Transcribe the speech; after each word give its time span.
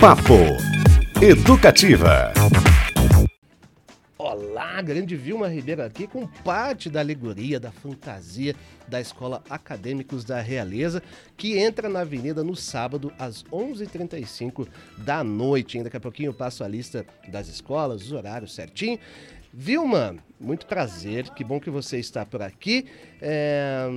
Papo 0.00 0.34
Educativa. 1.20 2.32
Olá, 4.16 4.80
grande 4.80 5.16
Vilma 5.16 5.48
Ribeiro 5.48 5.82
aqui 5.82 6.06
com 6.06 6.24
parte 6.24 6.88
da 6.88 7.00
alegoria, 7.00 7.58
da 7.58 7.72
fantasia 7.72 8.54
da 8.86 9.00
Escola 9.00 9.42
Acadêmicos 9.50 10.24
da 10.24 10.40
Realeza, 10.40 11.02
que 11.36 11.58
entra 11.58 11.88
na 11.88 12.02
avenida 12.02 12.44
no 12.44 12.54
sábado 12.54 13.12
às 13.18 13.42
11h35 13.44 14.68
da 14.98 15.24
noite. 15.24 15.82
Daqui 15.82 15.96
a 15.96 16.00
pouquinho 16.00 16.28
eu 16.28 16.34
passo 16.34 16.62
a 16.62 16.68
lista 16.68 17.04
das 17.26 17.48
escolas, 17.48 18.02
os 18.02 18.12
horários 18.12 18.54
certinho. 18.54 19.00
Vilma, 19.52 20.14
muito 20.38 20.66
prazer, 20.66 21.28
que 21.30 21.42
bom 21.42 21.58
que 21.58 21.70
você 21.70 21.98
está 21.98 22.24
por 22.24 22.40
aqui. 22.40 22.86
É... 23.20 23.88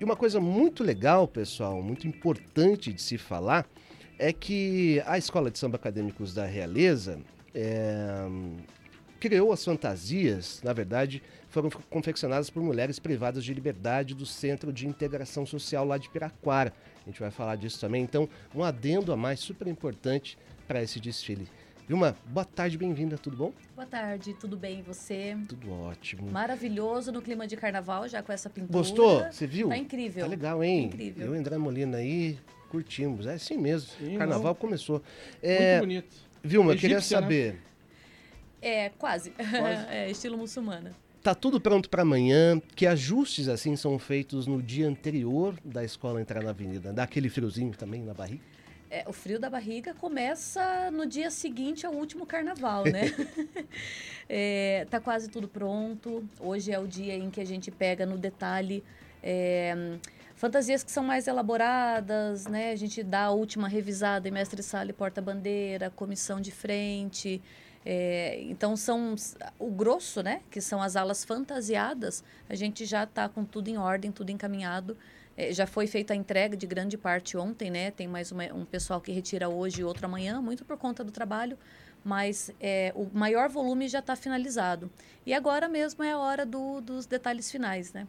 E 0.00 0.04
uma 0.04 0.14
coisa 0.14 0.38
muito 0.38 0.84
legal, 0.84 1.26
pessoal, 1.26 1.82
muito 1.82 2.06
importante 2.06 2.92
de 2.92 3.02
se 3.02 3.18
falar, 3.18 3.66
é 4.18 4.32
que 4.32 5.02
a 5.06 5.16
Escola 5.16 5.50
de 5.50 5.58
Samba 5.58 5.76
Acadêmicos 5.76 6.34
da 6.34 6.44
Realeza 6.44 7.20
é, 7.54 8.26
criou 9.20 9.52
as 9.52 9.64
fantasias, 9.64 10.60
na 10.64 10.72
verdade, 10.72 11.22
foram 11.48 11.70
confeccionadas 11.88 12.50
por 12.50 12.62
mulheres 12.62 12.98
privadas 12.98 13.44
de 13.44 13.54
liberdade 13.54 14.14
do 14.14 14.26
Centro 14.26 14.72
de 14.72 14.86
Integração 14.86 15.46
Social 15.46 15.84
lá 15.84 15.96
de 15.96 16.08
Piraquara. 16.10 16.72
A 17.06 17.10
gente 17.10 17.20
vai 17.20 17.30
falar 17.30 17.56
disso 17.56 17.80
também. 17.80 18.02
Então, 18.02 18.28
um 18.54 18.62
adendo 18.62 19.12
a 19.12 19.16
mais 19.16 19.40
super 19.40 19.66
importante 19.68 20.36
para 20.66 20.82
esse 20.82 21.00
desfile. 21.00 21.48
Vilma, 21.88 22.14
boa 22.26 22.44
tarde, 22.44 22.76
bem-vinda, 22.76 23.16
tudo 23.16 23.34
bom? 23.34 23.52
Boa 23.74 23.86
tarde, 23.86 24.34
tudo 24.34 24.58
bem? 24.58 24.80
E 24.80 24.82
você? 24.82 25.34
Tudo 25.48 25.72
ótimo. 25.72 26.30
Maravilhoso 26.30 27.10
no 27.10 27.22
clima 27.22 27.46
de 27.46 27.56
carnaval, 27.56 28.06
já 28.06 28.22
com 28.22 28.30
essa 28.30 28.50
pintura. 28.50 28.78
Gostou? 28.78 29.24
Você 29.24 29.46
viu? 29.46 29.70
Tá 29.70 29.78
incrível. 29.78 30.24
Tá 30.24 30.28
legal, 30.28 30.62
hein? 30.62 30.84
Incrível. 30.84 31.28
Eu 31.28 31.32
André 31.32 31.56
Molina 31.56 31.96
aí, 31.96 32.38
curtimos. 32.68 33.26
É 33.26 33.34
assim 33.34 33.56
mesmo. 33.58 33.90
Sim, 33.98 34.16
carnaval 34.18 34.52
não. 34.52 34.54
começou. 34.54 34.96
Muito 34.96 35.38
É, 35.42 35.80
bonito. 35.80 36.16
Vilma, 36.42 36.72
eu 36.72 36.76
queria 36.78 36.96
Egípcia, 36.98 37.20
né? 37.20 37.22
saber, 37.26 37.56
É, 38.60 38.88
quase. 38.90 39.30
Quase. 39.30 39.86
é, 39.90 40.10
estilo 40.10 40.36
muçulmana. 40.38 40.92
tá 41.22 41.34
tudo 41.34 41.60
pronto 41.60 41.88
para 41.90 42.02
amanhã? 42.02 42.60
Que 42.74 42.86
ajustes 42.86 43.48
assim 43.48 43.76
são 43.76 43.98
feitos 43.98 44.46
no 44.46 44.62
dia 44.62 44.86
anterior 44.88 45.54
da 45.64 45.84
escola 45.84 46.20
entrar 46.20 46.42
na 46.42 46.50
avenida? 46.50 46.92
Dá 46.92 47.02
aquele 47.04 47.28
friozinho 47.28 47.72
também 47.76 48.02
na 48.02 48.14
barriga? 48.14 48.42
É, 48.90 49.04
o 49.06 49.12
frio 49.12 49.38
da 49.38 49.50
barriga 49.50 49.92
começa 49.92 50.90
no 50.90 51.04
dia 51.06 51.30
seguinte 51.30 51.84
ao 51.84 51.92
último 51.92 52.24
carnaval, 52.24 52.84
né? 52.84 53.02
É, 54.30 54.86
tá 54.90 55.00
quase 55.00 55.28
tudo 55.30 55.48
pronto. 55.48 56.22
Hoje 56.40 56.70
é 56.72 56.78
o 56.78 56.86
dia 56.86 57.14
em 57.14 57.30
que 57.30 57.40
a 57.40 57.44
gente 57.44 57.70
pega 57.70 58.04
no 58.06 58.18
detalhe 58.18 58.82
é, 59.22 59.98
fantasias 60.34 60.82
que 60.82 60.90
são 60.92 61.02
mais 61.04 61.26
elaboradas, 61.26 62.46
né? 62.46 62.70
A 62.72 62.76
gente 62.76 63.02
dá 63.02 63.24
a 63.24 63.30
última 63.30 63.68
revisada 63.68 64.28
em 64.28 64.30
mestre 64.30 64.62
sala 64.62 64.90
e 64.90 64.92
porta-bandeira, 64.92 65.90
comissão 65.90 66.40
de 66.40 66.50
frente. 66.52 67.42
É, 67.84 68.40
então 68.42 68.76
são 68.76 69.14
o 69.58 69.70
grosso, 69.70 70.22
né? 70.22 70.42
Que 70.50 70.60
são 70.60 70.82
as 70.82 70.96
alas 70.96 71.24
fantasiadas. 71.24 72.22
A 72.48 72.54
gente 72.54 72.84
já 72.84 73.04
está 73.04 73.28
com 73.28 73.44
tudo 73.44 73.68
em 73.68 73.78
ordem, 73.78 74.10
tudo 74.12 74.30
encaminhado. 74.30 74.96
É, 75.36 75.52
já 75.52 75.66
foi 75.66 75.86
feita 75.86 76.12
a 76.12 76.16
entrega 76.16 76.56
de 76.56 76.66
grande 76.66 76.98
parte 76.98 77.36
ontem, 77.36 77.70
né? 77.70 77.90
Tem 77.92 78.08
mais 78.08 78.32
uma- 78.32 78.52
um 78.52 78.64
pessoal 78.64 79.00
que 79.00 79.12
retira 79.12 79.48
hoje 79.48 79.80
e 79.80 79.84
outro 79.84 80.04
amanhã, 80.06 80.40
muito 80.42 80.64
por 80.64 80.76
conta 80.76 81.02
do 81.04 81.12
trabalho. 81.12 81.56
Mas 82.04 82.50
é, 82.60 82.92
o 82.94 83.08
maior 83.12 83.48
volume 83.48 83.88
já 83.88 84.00
está 84.00 84.14
finalizado. 84.16 84.90
E 85.24 85.32
agora 85.32 85.68
mesmo 85.68 86.02
é 86.04 86.12
a 86.12 86.18
hora 86.18 86.44
do- 86.46 86.80
dos 86.80 87.06
detalhes 87.06 87.50
finais, 87.50 87.92
né? 87.92 88.06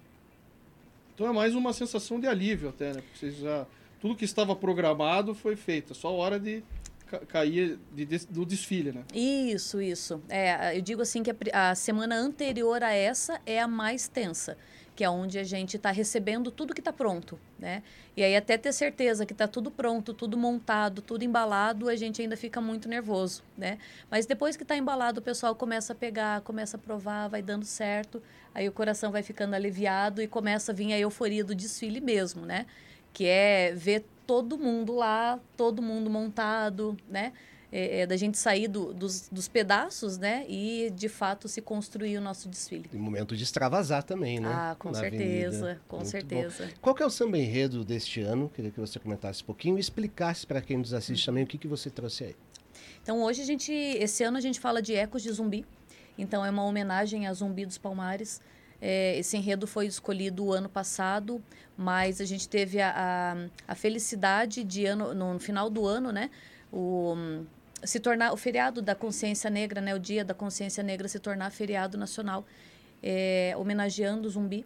Então 1.19 1.27
é 1.29 1.33
mais 1.33 1.53
uma 1.53 1.73
sensação 1.73 2.17
de 2.17 2.27
alívio 2.27 2.69
até, 2.69 2.93
né? 2.93 3.01
Porque 3.11 3.29
já, 3.29 3.65
tudo 3.99 4.15
que 4.15 4.23
estava 4.23 4.55
programado 4.55 5.35
foi 5.35 5.57
feito. 5.57 5.91
É 5.91 5.93
só 5.93 6.15
hora 6.15 6.39
de 6.39 6.63
ca- 7.07 7.19
cair 7.25 7.77
de, 7.93 8.05
des- 8.05 8.23
do 8.23 8.45
desfile, 8.45 8.93
né? 8.93 9.03
Isso, 9.13 9.81
isso. 9.81 10.21
É, 10.29 10.77
eu 10.77 10.81
digo 10.81 11.01
assim 11.01 11.21
que 11.21 11.29
a, 11.51 11.71
a 11.71 11.75
semana 11.75 12.15
anterior 12.15 12.81
a 12.81 12.93
essa 12.93 13.41
é 13.45 13.59
a 13.59 13.67
mais 13.67 14.07
tensa, 14.07 14.57
que 14.99 15.03
é 15.05 15.09
onde 15.09 15.39
a 15.39 15.45
gente 15.45 15.77
está 15.77 15.91
recebendo 15.91 16.51
tudo 16.51 16.73
que 16.73 16.81
está 16.81 16.91
pronto, 16.91 17.39
né? 17.57 17.83
E 18.17 18.21
aí 18.21 18.35
até 18.35 18.57
ter 18.57 18.73
certeza 18.73 19.25
que 19.25 19.31
está 19.31 19.47
tudo 19.47 19.71
pronto, 19.71 20.13
tudo 20.13 20.37
montado, 20.37 21.01
tudo 21.01 21.23
embalado, 21.23 21.87
a 21.87 21.95
gente 21.95 22.21
ainda 22.21 22.35
fica 22.35 22.59
muito 22.59 22.89
nervoso, 22.89 23.41
né? 23.57 23.77
Mas 24.11 24.25
depois 24.25 24.57
que 24.57 24.63
está 24.63 24.75
embalado, 24.75 25.21
o 25.21 25.23
pessoal 25.23 25.55
começa 25.55 25.93
a 25.93 25.95
pegar, 25.95 26.41
começa 26.41 26.75
a 26.75 26.79
provar, 26.81 27.29
vai 27.29 27.41
dando 27.41 27.63
certo, 27.63 28.21
aí 28.53 28.67
o 28.67 28.73
coração 28.73 29.09
vai 29.09 29.23
ficando 29.23 29.53
aliviado 29.53 30.21
e 30.21 30.27
começa 30.27 30.73
a 30.73 30.75
vir 30.75 30.91
a 30.91 30.99
euforia 30.99 31.45
do 31.45 31.55
desfile 31.55 32.01
mesmo, 32.01 32.45
né? 32.45 32.65
Que 33.13 33.25
é 33.25 33.71
ver 33.73 34.03
todo 34.27 34.57
mundo 34.57 34.95
lá, 34.95 35.39
todo 35.55 35.81
mundo 35.81 36.09
montado, 36.09 36.97
né? 37.07 37.31
É, 37.71 37.99
é, 37.99 38.07
da 38.07 38.17
gente 38.17 38.35
sair 38.35 38.67
do- 38.67 38.91
dos, 38.93 39.29
dos 39.31 39.47
pedaços, 39.47 40.17
né? 40.17 40.43
E 40.49 40.89
de 40.95 41.07
fato 41.07 41.47
se 41.47 41.61
construir 41.61 42.17
o 42.17 42.21
nosso 42.21 42.49
desfile. 42.49 42.87
Tem 42.89 42.99
momento 42.99 43.37
de 43.37 43.43
extravasar 43.43 44.01
também, 44.01 44.39
né? 44.39 44.49
Ah, 44.51 44.75
com 44.79 44.89
Na 44.89 44.99
certeza, 44.99 45.57
avenida. 45.65 45.81
com 45.87 45.97
Muito 45.97 46.05
bom. 46.05 46.11
certeza. 46.11 46.69
Qual 46.81 46.95
que 46.95 47.03
é 47.03 47.05
o 47.05 47.09
samba 47.11 47.37
enredo 47.37 47.85
deste 47.85 48.21
ano? 48.21 48.49
Queria 48.49 48.71
que 48.71 48.79
você 48.79 48.97
comentasse 48.97 49.43
um 49.43 49.45
pouquinho 49.45 49.77
e 49.77 49.79
explicasse 49.79 50.47
para 50.47 50.61
quem 50.61 50.77
nos 50.77 50.95
assiste 50.95 51.23
também 51.27 51.43
o 51.43 51.47
que, 51.47 51.59
que 51.59 51.67
você 51.67 51.91
trouxe 51.91 52.23
aí. 52.23 52.35
Então 53.03 53.21
hoje 53.21 53.41
a 53.43 53.45
gente, 53.45 53.71
esse 53.71 54.23
ano 54.23 54.37
a 54.37 54.41
gente 54.41 54.59
fala 54.59 54.81
de 54.81 54.95
ecos 54.95 55.21
de 55.21 55.31
zumbi. 55.31 55.63
Então 56.17 56.43
é 56.43 56.49
uma 56.49 56.63
homenagem 56.63 57.27
a 57.27 57.33
Zumbi 57.33 57.65
dos 57.67 57.77
Palmares. 57.77 58.41
É, 58.81 59.17
esse 59.19 59.37
enredo 59.37 59.67
foi 59.67 59.85
escolhido 59.85 60.43
o 60.45 60.51
ano 60.53 60.67
passado, 60.69 61.39
mas 61.77 62.19
a 62.19 62.25
gente 62.25 62.49
teve 62.49 62.81
a, 62.81 62.93
a, 63.67 63.71
a 63.71 63.75
felicidade 63.75 64.63
de 64.63 64.85
ano, 64.85 65.13
no 65.13 65.39
final 65.39 65.69
do 65.69 65.85
ano, 65.85 66.11
né? 66.11 66.29
O, 66.71 67.15
se 67.83 67.99
tornar 67.99 68.33
o 68.33 68.37
feriado 68.37 68.81
da 68.81 68.95
consciência 68.95 69.49
negra, 69.49 69.81
né? 69.81 69.95
O 69.95 69.99
dia 69.99 70.23
da 70.23 70.33
consciência 70.33 70.83
negra 70.83 71.07
se 71.07 71.19
tornar 71.19 71.49
feriado 71.51 71.97
nacional, 71.97 72.45
é, 73.01 73.53
homenageando 73.57 74.27
o 74.27 74.31
zumbi. 74.31 74.65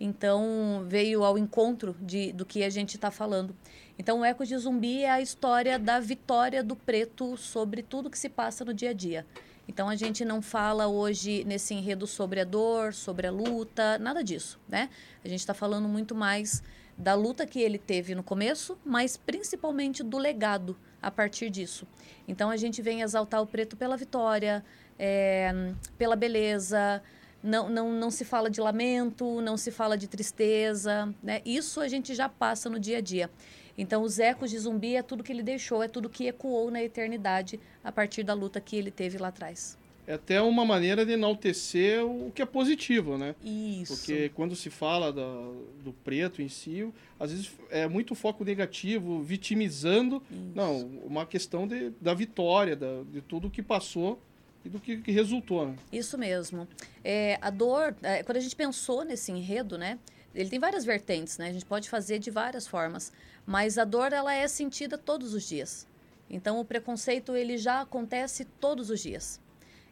Então 0.00 0.84
veio 0.86 1.24
ao 1.24 1.36
encontro 1.36 1.96
de, 2.00 2.32
do 2.32 2.46
que 2.46 2.62
a 2.62 2.70
gente 2.70 2.94
está 2.94 3.10
falando. 3.10 3.54
Então, 3.98 4.20
o 4.20 4.24
Eco 4.24 4.46
de 4.46 4.56
Zumbi 4.56 5.02
é 5.02 5.10
a 5.10 5.20
história 5.20 5.76
da 5.76 5.98
vitória 5.98 6.62
do 6.62 6.76
preto 6.76 7.36
sobre 7.36 7.82
tudo 7.82 8.08
que 8.08 8.16
se 8.16 8.28
passa 8.28 8.64
no 8.64 8.72
dia 8.72 8.90
a 8.90 8.92
dia. 8.92 9.26
Então, 9.66 9.88
a 9.88 9.96
gente 9.96 10.24
não 10.24 10.40
fala 10.40 10.86
hoje 10.86 11.42
nesse 11.44 11.74
enredo 11.74 12.06
sobre 12.06 12.40
a 12.40 12.44
dor, 12.44 12.94
sobre 12.94 13.26
a 13.26 13.30
luta, 13.32 13.98
nada 13.98 14.22
disso, 14.22 14.58
né? 14.68 14.88
A 15.24 15.28
gente 15.28 15.40
está 15.40 15.52
falando 15.52 15.88
muito 15.88 16.14
mais 16.14 16.62
da 16.96 17.14
luta 17.14 17.44
que 17.44 17.60
ele 17.60 17.76
teve 17.76 18.14
no 18.14 18.22
começo, 18.22 18.78
mas 18.84 19.16
principalmente 19.16 20.04
do 20.04 20.16
legado 20.16 20.76
a 21.00 21.10
partir 21.10 21.50
disso. 21.50 21.86
Então, 22.26 22.50
a 22.50 22.56
gente 22.56 22.82
vem 22.82 23.02
exaltar 23.02 23.40
o 23.40 23.46
preto 23.46 23.76
pela 23.76 23.96
vitória, 23.96 24.64
é, 24.98 25.72
pela 25.96 26.16
beleza, 26.16 27.02
não, 27.42 27.68
não, 27.68 27.92
não 27.92 28.10
se 28.10 28.24
fala 28.24 28.50
de 28.50 28.60
lamento, 28.60 29.40
não 29.40 29.56
se 29.56 29.70
fala 29.70 29.96
de 29.96 30.08
tristeza, 30.08 31.14
né? 31.22 31.40
Isso 31.44 31.80
a 31.80 31.88
gente 31.88 32.14
já 32.14 32.28
passa 32.28 32.68
no 32.68 32.78
dia 32.78 32.98
a 32.98 33.00
dia. 33.00 33.30
Então, 33.76 34.02
os 34.02 34.18
ecos 34.18 34.50
de 34.50 34.58
zumbi 34.58 34.96
é 34.96 35.02
tudo 35.02 35.22
que 35.22 35.30
ele 35.30 35.42
deixou, 35.42 35.82
é 35.82 35.88
tudo 35.88 36.08
que 36.08 36.26
ecoou 36.26 36.68
na 36.68 36.82
eternidade 36.82 37.60
a 37.84 37.92
partir 37.92 38.24
da 38.24 38.34
luta 38.34 38.60
que 38.60 38.76
ele 38.76 38.90
teve 38.90 39.18
lá 39.18 39.28
atrás. 39.28 39.77
É 40.08 40.14
até 40.14 40.40
uma 40.40 40.64
maneira 40.64 41.04
de 41.04 41.12
enaltecer 41.12 42.02
o 42.02 42.32
que 42.34 42.40
é 42.40 42.46
positivo, 42.46 43.18
né? 43.18 43.34
Isso. 43.44 43.94
Porque 43.94 44.30
quando 44.30 44.56
se 44.56 44.70
fala 44.70 45.12
da- 45.12 45.52
do 45.84 45.92
preto 46.02 46.40
em 46.40 46.48
si, 46.48 46.88
às 47.20 47.30
vezes 47.30 47.52
é 47.68 47.86
muito 47.86 48.14
foco 48.14 48.42
negativo, 48.42 49.22
vitimizando. 49.22 50.22
Isso. 50.30 50.52
Não, 50.54 50.80
uma 51.04 51.26
questão 51.26 51.68
de, 51.68 51.90
da 52.00 52.14
vitória, 52.14 52.74
da, 52.74 53.02
de 53.12 53.20
tudo 53.20 53.48
o 53.48 53.50
que 53.50 53.62
passou 53.62 54.18
e 54.64 54.70
do 54.70 54.80
que, 54.80 54.96
que 54.96 55.12
resultou, 55.12 55.66
né? 55.68 55.76
Isso 55.92 56.16
mesmo. 56.16 56.66
É, 57.04 57.38
a 57.42 57.50
dor, 57.50 57.94
é, 58.02 58.22
quando 58.22 58.38
a 58.38 58.40
gente 58.40 58.56
pensou 58.56 59.04
nesse 59.04 59.30
enredo, 59.30 59.76
né? 59.76 59.98
Ele 60.34 60.48
tem 60.48 60.58
várias 60.58 60.86
vertentes, 60.86 61.36
né? 61.36 61.48
A 61.48 61.52
gente 61.52 61.66
pode 61.66 61.86
fazer 61.90 62.18
de 62.18 62.30
várias 62.30 62.66
formas, 62.66 63.12
mas 63.44 63.76
a 63.76 63.84
dor 63.84 64.14
ela 64.14 64.32
é 64.32 64.48
sentida 64.48 64.96
todos 64.96 65.34
os 65.34 65.46
dias. 65.46 65.86
Então 66.30 66.58
o 66.58 66.64
preconceito 66.64 67.36
ele 67.36 67.58
já 67.58 67.82
acontece 67.82 68.46
todos 68.58 68.88
os 68.88 69.00
dias. 69.02 69.38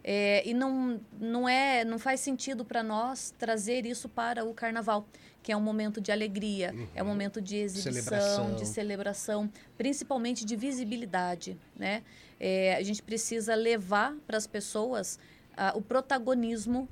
É, 0.08 0.48
e 0.48 0.54
não, 0.54 1.00
não 1.18 1.48
é 1.48 1.84
não 1.84 1.98
faz 1.98 2.20
sentido 2.20 2.64
para 2.64 2.80
nós 2.80 3.34
trazer 3.36 3.84
isso 3.84 4.08
para 4.08 4.44
o 4.44 4.54
carnaval, 4.54 5.04
que 5.42 5.50
é 5.50 5.56
um 5.56 5.60
momento 5.60 6.00
de 6.00 6.12
alegria, 6.12 6.72
é 6.94 7.02
um 7.02 7.06
momento 7.06 7.40
de 7.40 7.56
exibição, 7.56 7.92
Celebração. 7.92 8.54
de 8.54 8.66
celebração, 8.66 9.52
principalmente 9.76 10.44
de 10.44 10.54
visibilidade, 10.54 11.58
né? 11.74 12.04
É, 12.38 12.76
a 12.76 12.82
gente 12.84 13.02
precisa 13.02 13.56
levar 13.56 14.14
para 14.28 14.36
as 14.36 14.46
pessoas 14.46 15.18
ah, 15.56 15.72
o 15.74 15.82
protagonismo 15.82 16.88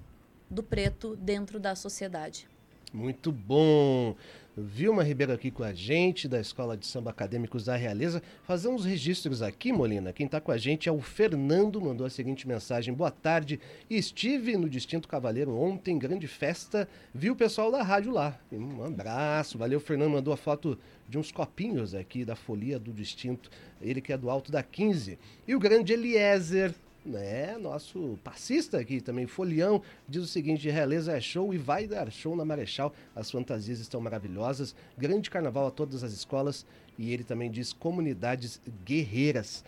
do 0.50 0.62
preto 0.62 1.14
dentro 1.14 1.60
da 1.60 1.76
sociedade. 1.76 2.48
Muito 2.92 3.30
bom. 3.30 4.16
Vilma 4.56 5.02
Ribeiro 5.02 5.32
aqui 5.32 5.50
com 5.50 5.64
a 5.64 5.72
gente, 5.72 6.28
da 6.28 6.40
Escola 6.40 6.76
de 6.76 6.86
Samba 6.86 7.10
Acadêmicos 7.10 7.64
da 7.64 7.74
Realeza. 7.74 8.22
Fazer 8.44 8.68
uns 8.68 8.84
registros 8.84 9.42
aqui, 9.42 9.72
Molina. 9.72 10.12
Quem 10.12 10.26
está 10.26 10.40
com 10.40 10.52
a 10.52 10.56
gente 10.56 10.88
é 10.88 10.92
o 10.92 11.00
Fernando, 11.00 11.80
mandou 11.80 12.06
a 12.06 12.10
seguinte 12.10 12.46
mensagem. 12.46 12.94
Boa 12.94 13.10
tarde, 13.10 13.58
estive 13.90 14.56
no 14.56 14.68
Distinto 14.68 15.08
Cavaleiro 15.08 15.56
ontem, 15.56 15.98
grande 15.98 16.28
festa, 16.28 16.88
vi 17.12 17.32
o 17.32 17.36
pessoal 17.36 17.72
da 17.72 17.82
rádio 17.82 18.12
lá. 18.12 18.38
Um 18.52 18.84
abraço, 18.84 19.58
valeu, 19.58 19.80
Fernando, 19.80 20.12
mandou 20.12 20.32
a 20.32 20.36
foto 20.36 20.78
de 21.08 21.18
uns 21.18 21.32
copinhos 21.32 21.92
aqui 21.92 22.24
da 22.24 22.36
folia 22.36 22.78
do 22.78 22.92
Distinto, 22.92 23.50
ele 23.82 24.00
que 24.00 24.12
é 24.12 24.16
do 24.16 24.30
Alto 24.30 24.52
da 24.52 24.62
15. 24.62 25.18
E 25.48 25.54
o 25.56 25.58
grande 25.58 25.92
Eliezer, 25.92 26.72
né, 27.04 27.58
nosso 27.58 28.18
passista 28.24 28.78
aqui 28.78 29.00
também, 29.00 29.26
Folião, 29.26 29.82
diz 30.08 30.22
o 30.22 30.26
seguinte: 30.26 30.70
Realeza 30.70 31.16
é 31.16 31.20
show 31.20 31.52
e 31.52 31.58
vai 31.58 31.86
dar 31.86 32.10
show 32.10 32.34
na 32.34 32.44
Marechal. 32.44 32.94
As 33.14 33.30
fantasias 33.30 33.78
estão 33.80 34.00
maravilhosas. 34.00 34.74
Grande 34.96 35.28
carnaval 35.30 35.66
a 35.66 35.70
todas 35.70 36.02
as 36.02 36.12
escolas. 36.12 36.64
E 36.98 37.12
ele 37.12 37.24
também 37.24 37.50
diz 37.50 37.72
comunidades 37.72 38.60
guerreiras. 38.84 39.64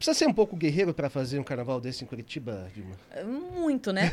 Precisa 0.00 0.18
ser 0.18 0.26
um 0.26 0.32
pouco 0.32 0.56
guerreiro 0.56 0.94
para 0.94 1.10
fazer 1.10 1.38
um 1.38 1.44
carnaval 1.44 1.78
desse 1.78 2.02
em 2.02 2.06
Curitiba, 2.06 2.70
Vilma? 2.74 2.96
Muito, 3.54 3.92
né? 3.92 4.10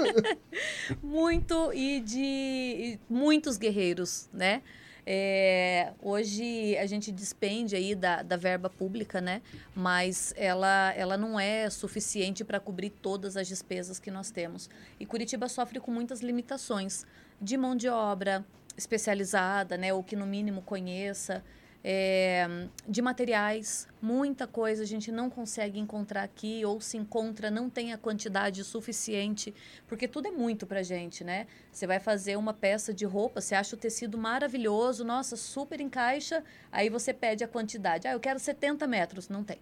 Muito 1.02 1.72
e 1.72 2.00
de 2.00 2.98
muitos 3.08 3.56
guerreiros, 3.56 4.28
né? 4.30 4.60
É, 5.06 5.92
hoje 6.02 6.76
a 6.78 6.86
gente 6.86 7.12
despende 7.12 7.76
aí 7.76 7.94
da, 7.94 8.22
da 8.22 8.36
verba 8.36 8.70
pública, 8.70 9.20
né? 9.20 9.42
Mas 9.74 10.32
ela, 10.36 10.92
ela 10.96 11.16
não 11.16 11.38
é 11.38 11.68
suficiente 11.68 12.44
para 12.44 12.58
cobrir 12.58 12.90
todas 12.90 13.36
as 13.36 13.46
despesas 13.46 13.98
que 13.98 14.10
nós 14.10 14.30
temos. 14.30 14.70
E 14.98 15.04
Curitiba 15.04 15.48
sofre 15.48 15.78
com 15.78 15.90
muitas 15.90 16.20
limitações 16.20 17.04
de 17.40 17.56
mão 17.56 17.76
de 17.76 17.88
obra 17.88 18.44
especializada, 18.76 19.76
né? 19.76 19.92
Ou 19.92 20.02
que 20.02 20.16
no 20.16 20.26
mínimo 20.26 20.62
conheça 20.62 21.44
é, 21.86 22.46
de 22.88 23.02
materiais, 23.02 23.86
muita 24.00 24.46
coisa 24.46 24.82
a 24.82 24.86
gente 24.86 25.12
não 25.12 25.28
consegue 25.28 25.78
encontrar 25.78 26.22
aqui, 26.22 26.64
ou 26.64 26.80
se 26.80 26.96
encontra, 26.96 27.50
não 27.50 27.68
tem 27.68 27.92
a 27.92 27.98
quantidade 27.98 28.64
suficiente, 28.64 29.54
porque 29.86 30.08
tudo 30.08 30.28
é 30.28 30.30
muito 30.30 30.66
pra 30.66 30.82
gente, 30.82 31.22
né? 31.22 31.46
Você 31.70 31.86
vai 31.86 32.00
fazer 32.00 32.36
uma 32.36 32.54
peça 32.54 32.94
de 32.94 33.04
roupa, 33.04 33.42
você 33.42 33.54
acha 33.54 33.76
o 33.76 33.78
tecido 33.78 34.16
maravilhoso, 34.16 35.04
nossa, 35.04 35.36
super 35.36 35.78
encaixa, 35.78 36.42
aí 36.72 36.88
você 36.88 37.12
pede 37.12 37.44
a 37.44 37.48
quantidade. 37.48 38.08
Ah, 38.08 38.12
eu 38.12 38.20
quero 38.20 38.38
70 38.38 38.86
metros, 38.86 39.28
não 39.28 39.44
tem. 39.44 39.58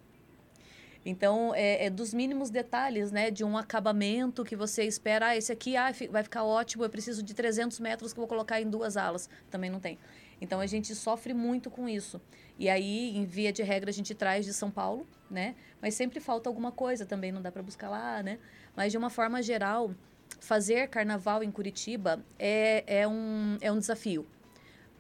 Então, 1.05 1.53
é, 1.55 1.87
é, 1.87 1.91
dos 1.91 2.15
mínimos 2.15 2.49
detalhes, 2.49 3.11
né? 3.11 3.31
De 3.31 3.43
um 3.43 3.59
acabamento 3.59 4.45
que 4.45 4.55
você 4.55 4.85
espera, 4.85 5.29
ah, 5.29 5.37
esse 5.37 5.51
aqui 5.51 5.77
ah, 5.77 5.93
vai 6.11 6.23
ficar 6.23 6.45
ótimo, 6.45 6.85
eu 6.85 6.89
preciso 6.91 7.23
de 7.23 7.35
300 7.35 7.81
metros 7.81 8.13
que 8.13 8.21
vou 8.21 8.29
colocar 8.29 8.61
em 8.61 8.71
duas 8.71 8.97
alas. 8.97 9.29
Também 9.51 9.69
não 9.69 9.81
tem. 9.81 9.99
Então 10.43 10.59
a 10.59 10.67
gente 10.67 10.93
sofre 10.97 11.33
muito 11.33 11.71
com 11.71 11.89
isso. 11.89 12.21
E 12.59 12.69
aí, 12.69 13.17
em 13.17 13.25
via 13.25 13.53
de 13.53 13.63
regra, 13.63 13.91
a 13.91 13.93
gente 13.93 14.13
traz 14.13 14.45
de 14.45 14.53
São 14.53 14.73
Paulo, 14.73 15.07
né? 15.31 15.55
Mas 15.81 15.95
sempre 15.95 16.19
falta 16.19 16.51
alguma 16.51 16.73
coisa 16.73 17.07
também, 17.07 17.31
não 17.31 17.41
dá 17.41 17.53
para 17.53 17.63
buscar 17.63 17.89
lá, 17.89 18.21
né? 18.25 18.41
Mas 18.75 18.91
de 18.91 18.99
uma 18.99 19.09
forma 19.09 19.41
geral, 19.41 19.95
fazer 20.41 20.89
carnaval 20.89 21.45
em 21.45 21.51
Curitiba 21.53 22.25
é, 22.41 22.83
é, 22.89 23.07
um, 23.07 23.57
é 23.61 23.71
um 23.71 23.79
desafio 23.79 24.27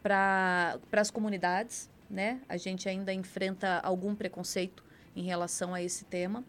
para 0.00 0.78
as 0.92 1.10
comunidades, 1.10 1.90
né? 2.08 2.40
A 2.48 2.56
gente 2.56 2.88
ainda 2.88 3.12
enfrenta 3.12 3.80
algum 3.80 4.14
preconceito 4.14 4.84
em 5.16 5.24
relação 5.24 5.74
a 5.74 5.82
esse 5.82 6.04
tema. 6.04 6.44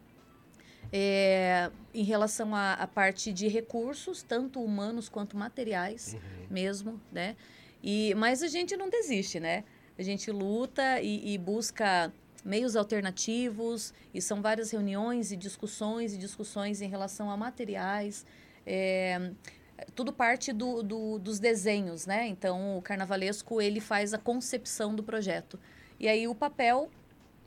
É, 0.91 1.71
em 1.95 2.03
relação 2.03 2.53
à, 2.53 2.85
parte 2.85 3.33
de 3.33 3.47
recursos, 3.47 4.21
tanto 4.21 4.63
humanos 4.63 5.09
quanto 5.09 5.35
materiais 5.35 6.13
uhum. 6.13 6.47
mesmo, 6.51 7.01
né? 7.11 7.35
E, 7.83 8.15
mas 8.15 8.41
a 8.41 8.47
gente 8.47 8.77
não 8.77 8.89
desiste, 8.89 9.39
né? 9.39 9.63
A 9.97 10.01
gente 10.01 10.31
luta 10.31 11.01
e, 11.01 11.33
e 11.33 11.37
busca 11.37 12.11
meios 12.43 12.75
alternativos 12.75 13.93
e 14.13 14.21
são 14.21 14.41
várias 14.41 14.71
reuniões 14.71 15.31
e 15.31 15.37
discussões 15.37 16.13
e 16.13 16.17
discussões 16.17 16.81
em 16.81 16.89
relação 16.89 17.29
a 17.29 17.37
materiais. 17.37 18.25
É, 18.65 19.31
tudo 19.95 20.13
parte 20.13 20.51
do, 20.53 20.81
do, 20.81 21.19
dos 21.19 21.39
desenhos, 21.39 22.05
né? 22.05 22.27
Então, 22.27 22.77
o 22.77 22.81
carnavalesco, 22.81 23.61
ele 23.61 23.79
faz 23.79 24.13
a 24.13 24.17
concepção 24.17 24.95
do 24.95 25.03
projeto. 25.03 25.59
E 25.99 26.07
aí, 26.07 26.27
o 26.27 26.35
papel 26.35 26.89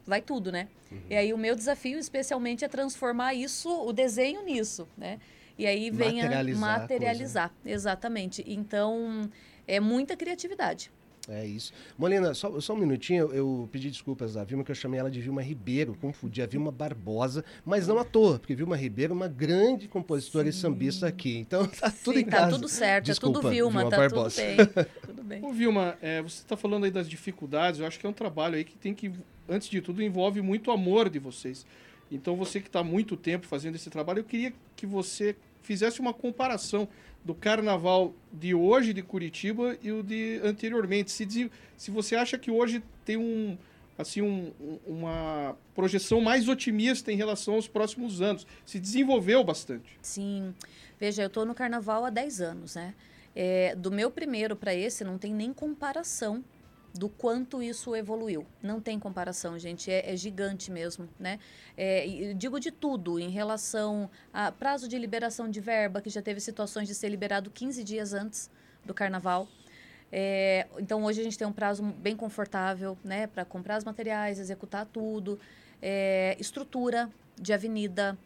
vai 0.06 0.20
tudo, 0.20 0.52
né? 0.52 0.68
Uhum. 0.90 1.00
E 1.10 1.16
aí, 1.16 1.32
o 1.32 1.38
meu 1.38 1.54
desafio, 1.54 1.98
especialmente, 1.98 2.64
é 2.64 2.68
transformar 2.68 3.34
isso, 3.34 3.68
o 3.68 3.92
desenho 3.92 4.44
nisso, 4.44 4.88
né? 4.96 5.18
E 5.58 5.66
aí, 5.66 5.90
vem 5.90 6.16
materializar 6.22 6.74
a 6.74 6.78
materializar. 6.78 7.54
Exatamente. 7.64 8.44
Então, 8.46 9.30
é 9.66 9.80
muita 9.80 10.16
criatividade. 10.16 10.90
É 11.28 11.44
isso. 11.44 11.72
Molina, 11.98 12.32
só, 12.34 12.60
só 12.60 12.72
um 12.72 12.76
minutinho, 12.76 13.32
eu 13.32 13.68
pedi 13.72 13.90
desculpas 13.90 14.36
à 14.36 14.44
Vilma, 14.44 14.62
que 14.62 14.70
eu 14.70 14.74
chamei 14.76 15.00
ela 15.00 15.10
de 15.10 15.20
Vilma 15.20 15.42
Ribeiro, 15.42 15.96
confundi 16.00 16.40
a 16.40 16.46
Vilma 16.46 16.70
Barbosa, 16.70 17.44
mas 17.64 17.88
não 17.88 17.98
à 17.98 18.04
toa, 18.04 18.38
porque 18.38 18.54
Vilma 18.54 18.76
Ribeiro 18.76 19.12
é 19.12 19.16
uma 19.16 19.26
grande 19.26 19.88
compositora 19.88 20.44
Sim. 20.44 20.58
e 20.58 20.60
sambista 20.60 21.06
aqui. 21.08 21.36
Então 21.36 21.66
tá 21.80 21.90
tudo 21.90 22.14
Sim, 22.14 22.20
em 22.20 22.24
tá 22.24 22.30
casa. 22.30 22.46
Tá 22.46 22.52
tudo 22.52 22.68
certo, 22.68 23.06
Desculpa, 23.06 23.38
é 23.38 23.42
tudo 23.42 23.50
Vilma, 23.50 23.80
Vilma 23.80 23.90
tá 23.90 23.96
Barbosa. 23.96 24.40
tudo 24.40 24.74
bem. 24.74 24.86
tudo 25.06 25.24
bem. 25.24 25.44
Ô, 25.44 25.52
Vilma, 25.52 25.98
é, 26.00 26.22
você 26.22 26.42
está 26.42 26.56
falando 26.56 26.84
aí 26.84 26.90
das 26.92 27.08
dificuldades, 27.08 27.80
eu 27.80 27.86
acho 27.86 27.98
que 27.98 28.06
é 28.06 28.08
um 28.08 28.12
trabalho 28.12 28.54
aí 28.54 28.64
que 28.64 28.76
tem 28.76 28.94
que, 28.94 29.10
antes 29.48 29.68
de 29.68 29.80
tudo, 29.80 30.00
envolve 30.00 30.40
muito 30.40 30.70
amor 30.70 31.10
de 31.10 31.18
vocês. 31.18 31.66
Então, 32.08 32.36
você 32.36 32.60
que 32.60 32.68
está 32.68 32.84
muito 32.84 33.16
tempo 33.16 33.46
fazendo 33.46 33.74
esse 33.74 33.90
trabalho, 33.90 34.20
eu 34.20 34.24
queria 34.24 34.52
que 34.76 34.86
você 34.86 35.34
fizesse 35.66 36.00
uma 36.00 36.14
comparação 36.14 36.88
do 37.24 37.34
carnaval 37.34 38.14
de 38.32 38.54
hoje 38.54 38.92
de 38.92 39.02
Curitiba 39.02 39.76
e 39.82 39.90
o 39.90 40.02
de 40.02 40.40
anteriormente. 40.44 41.10
Se, 41.10 41.50
se 41.76 41.90
você 41.90 42.14
acha 42.14 42.38
que 42.38 42.50
hoje 42.50 42.82
tem 43.04 43.16
um 43.16 43.58
assim 43.98 44.20
um, 44.20 44.52
uma 44.86 45.56
projeção 45.74 46.20
mais 46.20 46.48
otimista 46.48 47.10
em 47.10 47.16
relação 47.16 47.54
aos 47.54 47.66
próximos 47.66 48.20
anos, 48.20 48.46
se 48.64 48.78
desenvolveu 48.78 49.42
bastante. 49.42 49.98
Sim, 50.02 50.54
veja, 51.00 51.22
eu 51.22 51.28
estou 51.28 51.44
no 51.46 51.54
carnaval 51.54 52.04
há 52.04 52.10
10 52.10 52.40
anos, 52.42 52.74
né? 52.76 52.94
É, 53.34 53.74
do 53.74 53.90
meu 53.90 54.10
primeiro 54.10 54.54
para 54.54 54.74
esse 54.74 55.02
não 55.02 55.18
tem 55.18 55.34
nem 55.34 55.52
comparação 55.52 56.44
do 56.98 57.08
quanto 57.08 57.62
isso 57.62 57.94
evoluiu. 57.94 58.46
Não 58.62 58.80
tem 58.80 58.98
comparação, 58.98 59.58
gente, 59.58 59.90
é, 59.90 60.12
é 60.12 60.16
gigante 60.16 60.70
mesmo, 60.70 61.08
né? 61.18 61.38
É, 61.76 62.32
digo 62.36 62.58
de 62.58 62.70
tudo 62.70 63.18
em 63.18 63.30
relação 63.30 64.10
a 64.32 64.50
prazo 64.50 64.88
de 64.88 64.98
liberação 64.98 65.50
de 65.50 65.60
verba, 65.60 66.00
que 66.00 66.10
já 66.10 66.22
teve 66.22 66.40
situações 66.40 66.88
de 66.88 66.94
ser 66.94 67.08
liberado 67.08 67.50
15 67.50 67.84
dias 67.84 68.12
antes 68.12 68.50
do 68.84 68.94
carnaval. 68.94 69.48
É, 70.10 70.66
então 70.78 71.04
hoje 71.04 71.20
a 71.20 71.24
gente 71.24 71.36
tem 71.36 71.46
um 71.46 71.52
prazo 71.52 71.82
bem 71.82 72.16
confortável, 72.16 72.96
né, 73.02 73.26
para 73.26 73.44
comprar 73.44 73.78
os 73.78 73.84
materiais, 73.84 74.38
executar 74.38 74.86
tudo, 74.86 75.38
é, 75.82 76.36
estrutura 76.38 77.10
de 77.40 77.52
avenida, 77.52 78.16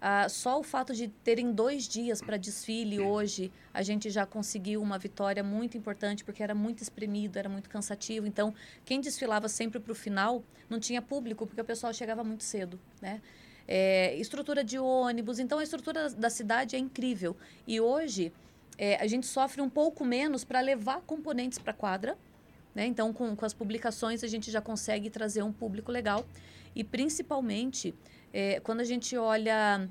ah, 0.00 0.28
só 0.28 0.60
o 0.60 0.62
fato 0.62 0.94
de 0.94 1.08
terem 1.08 1.52
dois 1.52 1.88
dias 1.88 2.20
para 2.20 2.36
desfile 2.36 3.00
hoje, 3.00 3.50
a 3.74 3.82
gente 3.82 4.10
já 4.10 4.24
conseguiu 4.24 4.80
uma 4.80 4.96
vitória 4.98 5.42
muito 5.42 5.76
importante, 5.76 6.24
porque 6.24 6.42
era 6.42 6.54
muito 6.54 6.82
espremido, 6.82 7.38
era 7.38 7.48
muito 7.48 7.68
cansativo. 7.68 8.26
Então, 8.26 8.54
quem 8.84 9.00
desfilava 9.00 9.48
sempre 9.48 9.80
para 9.80 9.90
o 9.90 9.94
final 9.94 10.42
não 10.70 10.78
tinha 10.78 11.02
público, 11.02 11.46
porque 11.46 11.60
o 11.60 11.64
pessoal 11.64 11.92
chegava 11.92 12.22
muito 12.22 12.44
cedo, 12.44 12.78
né? 13.00 13.20
É, 13.66 14.14
estrutura 14.16 14.64
de 14.64 14.78
ônibus, 14.78 15.38
então 15.38 15.58
a 15.58 15.62
estrutura 15.62 16.08
da 16.10 16.30
cidade 16.30 16.74
é 16.74 16.78
incrível. 16.78 17.36
E 17.66 17.78
hoje 17.80 18.32
é, 18.78 18.96
a 18.96 19.06
gente 19.06 19.26
sofre 19.26 19.60
um 19.60 19.68
pouco 19.68 20.04
menos 20.04 20.44
para 20.44 20.60
levar 20.60 21.02
componentes 21.02 21.58
para 21.58 21.72
a 21.72 21.74
quadra. 21.74 22.16
Né? 22.74 22.86
Então, 22.86 23.12
com, 23.12 23.34
com 23.34 23.44
as 23.44 23.52
publicações, 23.52 24.22
a 24.22 24.26
gente 24.26 24.50
já 24.50 24.60
consegue 24.60 25.10
trazer 25.10 25.42
um 25.42 25.52
público 25.52 25.90
legal. 25.90 26.24
E 26.74 26.84
principalmente 26.84 27.94
é, 28.32 28.60
quando 28.60 28.80
a 28.80 28.84
gente 28.84 29.16
olha 29.16 29.88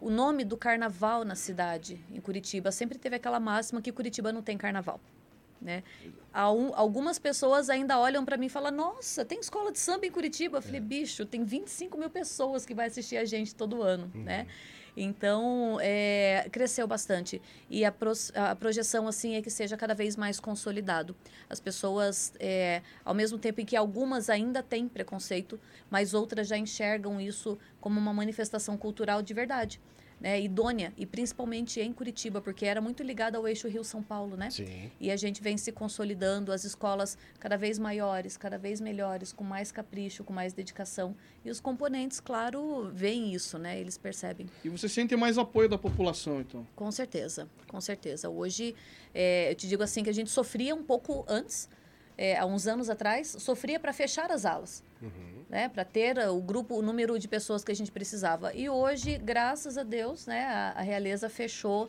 o 0.00 0.10
nome 0.10 0.44
do 0.44 0.56
carnaval 0.56 1.24
na 1.24 1.34
cidade, 1.34 2.00
em 2.12 2.20
Curitiba, 2.20 2.70
sempre 2.70 2.98
teve 2.98 3.16
aquela 3.16 3.40
máxima 3.40 3.80
que 3.80 3.90
Curitiba 3.90 4.32
não 4.32 4.42
tem 4.42 4.56
carnaval. 4.56 5.00
Né? 5.60 5.82
Algumas 6.32 7.18
pessoas 7.18 7.70
ainda 7.70 7.98
olham 7.98 8.24
para 8.24 8.36
mim 8.36 8.46
e 8.46 8.50
falam: 8.50 8.70
Nossa, 8.70 9.24
tem 9.24 9.40
escola 9.40 9.72
de 9.72 9.78
samba 9.78 10.06
em 10.06 10.10
Curitiba? 10.10 10.58
Eu 10.58 10.62
falei: 10.62 10.80
é. 10.80 10.84
Bicho, 10.84 11.24
tem 11.24 11.44
25 11.44 11.96
mil 11.96 12.10
pessoas 12.10 12.66
que 12.66 12.74
vai 12.74 12.86
assistir 12.86 13.16
a 13.16 13.24
gente 13.24 13.54
todo 13.54 13.82
ano. 13.82 14.10
Uhum. 14.14 14.22
Né? 14.22 14.46
Então, 14.96 15.78
é, 15.80 16.48
cresceu 16.50 16.86
bastante. 16.86 17.42
E 17.68 17.84
a, 17.84 17.92
pro, 17.92 18.12
a, 18.34 18.56
projeção, 18.56 19.06
assim, 19.06 19.34
é 19.34 19.42
que 19.42 19.50
seja 19.50 19.76
cada 19.76 19.94
vez 19.94 20.16
mais 20.16 20.40
consolidado. 20.40 21.14
As 21.50 21.60
pessoas, 21.60 22.32
é, 22.40 22.80
ao 23.04 23.12
mesmo 23.12 23.38
tempo 23.38 23.60
em 23.60 23.64
que 23.66 23.76
algumas 23.76 24.30
ainda 24.30 24.62
têm 24.62 24.88
preconceito, 24.88 25.60
mas 25.90 26.14
outras 26.14 26.48
já 26.48 26.56
enxergam 26.56 27.20
isso 27.20 27.58
como 27.80 28.00
uma 28.00 28.14
manifestação 28.14 28.76
cultural 28.78 29.20
de 29.20 29.34
verdade. 29.34 29.80
Né, 30.20 30.40
idônea, 30.40 30.92
e 30.96 31.04
principalmente 31.04 31.80
em 31.80 31.92
Curitiba, 31.92 32.40
porque 32.40 32.64
era 32.64 32.80
muito 32.80 33.02
ligada 33.02 33.36
ao 33.36 33.46
eixo 33.46 33.68
Rio-São 33.68 34.02
Paulo, 34.02 34.36
né? 34.36 34.50
Sim. 34.50 34.90
E 34.98 35.10
a 35.10 35.16
gente 35.16 35.42
vem 35.42 35.56
se 35.58 35.70
consolidando, 35.72 36.52
as 36.52 36.64
escolas 36.64 37.18
cada 37.38 37.56
vez 37.56 37.78
maiores, 37.78 38.36
cada 38.36 38.56
vez 38.56 38.80
melhores, 38.80 39.32
com 39.32 39.44
mais 39.44 39.70
capricho, 39.70 40.24
com 40.24 40.32
mais 40.32 40.52
dedicação. 40.52 41.14
E 41.44 41.50
os 41.50 41.60
componentes, 41.60 42.18
claro, 42.18 42.90
veem 42.92 43.34
isso, 43.34 43.58
né? 43.58 43.78
Eles 43.78 43.98
percebem. 43.98 44.46
E 44.64 44.68
você 44.68 44.88
sente 44.88 45.14
mais 45.16 45.36
apoio 45.36 45.68
da 45.68 45.76
população, 45.76 46.40
então? 46.40 46.66
Com 46.74 46.90
certeza, 46.90 47.48
com 47.68 47.80
certeza. 47.80 48.30
Hoje, 48.30 48.74
é, 49.14 49.50
eu 49.50 49.54
te 49.54 49.68
digo 49.68 49.82
assim 49.82 50.02
que 50.02 50.10
a 50.10 50.14
gente 50.14 50.30
sofria 50.30 50.74
um 50.74 50.82
pouco 50.82 51.24
antes, 51.28 51.68
é, 52.16 52.38
há 52.38 52.46
uns 52.46 52.66
anos 52.66 52.88
atrás, 52.88 53.36
sofria 53.38 53.78
para 53.78 53.92
fechar 53.92 54.30
as 54.30 54.46
aulas, 54.46 54.82
né, 55.48 55.68
para 55.68 55.84
ter 55.84 56.18
uh, 56.18 56.34
o 56.36 56.40
grupo, 56.40 56.76
o 56.76 56.82
número 56.82 57.18
de 57.18 57.28
pessoas 57.28 57.62
que 57.62 57.72
a 57.72 57.74
gente 57.74 57.92
precisava. 57.92 58.52
E 58.54 58.68
hoje, 58.68 59.18
graças 59.18 59.76
a 59.78 59.82
Deus, 59.82 60.26
né, 60.26 60.44
a, 60.46 60.72
a 60.76 60.82
Realeza 60.82 61.28
fechou 61.28 61.88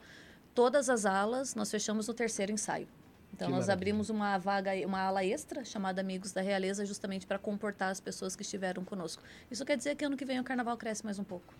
todas 0.54 0.90
as 0.90 1.06
alas, 1.06 1.56
nós 1.56 1.70
fechamos 1.70 2.08
no 2.08 2.14
terceiro 2.14 2.52
ensaio. 2.52 2.88
Então, 3.34 3.48
Que 3.48 3.52
nós 3.52 3.68
maravilha. 3.68 3.74
abrimos 3.74 4.10
uma 4.10 4.38
vaga, 4.38 4.72
uma 4.86 5.02
ala 5.02 5.24
extra, 5.24 5.64
chamada 5.64 6.02
Amigos 6.02 6.32
da 6.32 6.42
Realeza, 6.42 6.86
justamente 6.86 7.28
para 7.28 7.38
comportar 7.38 7.92
as 7.92 8.00
pessoas 8.00 8.36
que 8.36 8.42
estiveram 8.42 8.84
conosco. 8.84 9.22
Isso 9.52 9.64
quer 9.64 9.78
dizer 9.78 9.96
que 9.96 10.04
ano 10.06 10.18
que 10.18 10.26
vem 10.26 10.40
o 10.40 10.44
carnaval 10.44 10.76
cresce 10.78 11.04
mais 11.06 11.20
um 11.20 11.24
pouco. 11.24 11.54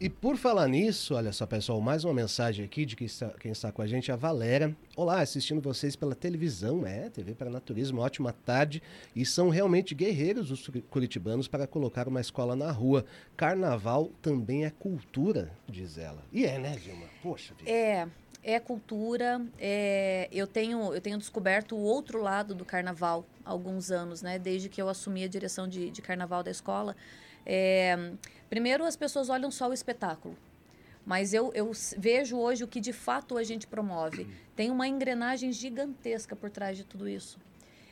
E 0.00 0.10
por 0.10 0.36
falar 0.36 0.66
nisso, 0.66 1.14
olha 1.14 1.32
só, 1.32 1.46
pessoal, 1.46 1.80
mais 1.80 2.04
uma 2.04 2.12
mensagem 2.12 2.64
aqui 2.64 2.84
de 2.84 2.96
quem 2.96 3.06
está, 3.06 3.28
quem 3.38 3.52
está 3.52 3.70
com 3.70 3.80
a 3.80 3.86
gente, 3.86 4.10
a 4.10 4.16
Valéria. 4.16 4.76
Olá, 4.96 5.20
assistindo 5.20 5.60
vocês 5.60 5.94
pela 5.94 6.16
televisão, 6.16 6.84
é, 6.84 7.08
TV 7.08 7.32
para 7.32 7.48
Naturismo, 7.48 8.00
ótima 8.00 8.32
tarde. 8.32 8.82
E 9.14 9.24
são 9.24 9.50
realmente 9.50 9.94
guerreiros 9.94 10.50
os 10.50 10.68
curitibanos 10.90 11.46
para 11.46 11.64
colocar 11.68 12.08
uma 12.08 12.20
escola 12.20 12.56
na 12.56 12.72
rua. 12.72 13.04
Carnaval 13.36 14.10
também 14.20 14.64
é 14.64 14.70
cultura, 14.70 15.52
diz 15.68 15.96
ela. 15.96 16.24
E 16.32 16.44
é, 16.44 16.58
né, 16.58 16.76
Vilma? 16.76 17.06
Poxa 17.22 17.54
vida. 17.54 17.70
É, 17.70 18.08
é 18.42 18.58
cultura. 18.58 19.40
é- 19.60 20.28
eu, 20.32 20.48
tenho, 20.48 20.92
eu 20.92 21.00
tenho 21.00 21.18
descoberto 21.18 21.76
o 21.76 21.80
outro 21.80 22.20
lado 22.20 22.52
do 22.52 22.64
carnaval 22.64 23.24
há 23.44 23.50
alguns 23.50 23.92
anos, 23.92 24.22
né? 24.22 24.40
Desde 24.40 24.68
que 24.68 24.82
eu 24.82 24.88
assumi 24.88 25.22
a 25.22 25.28
direção 25.28 25.68
de, 25.68 25.88
de 25.88 26.02
carnaval 26.02 26.42
da 26.42 26.50
escola. 26.50 26.96
É, 27.46 28.12
primeiro, 28.54 28.84
as 28.84 28.94
pessoas 28.94 29.28
olham 29.28 29.50
só 29.50 29.68
o 29.68 29.72
espetáculo. 29.72 30.38
Mas 31.04 31.34
eu, 31.34 31.50
eu 31.54 31.72
vejo 31.98 32.36
hoje 32.36 32.62
o 32.62 32.68
que 32.68 32.80
de 32.80 32.92
fato 32.92 33.36
a 33.36 33.42
gente 33.42 33.66
promove. 33.66 34.28
Tem 34.54 34.70
uma 34.70 34.86
engrenagem 34.86 35.50
gigantesca 35.50 36.36
por 36.36 36.50
trás 36.50 36.76
de 36.76 36.84
tudo 36.84 37.08
isso. 37.08 37.36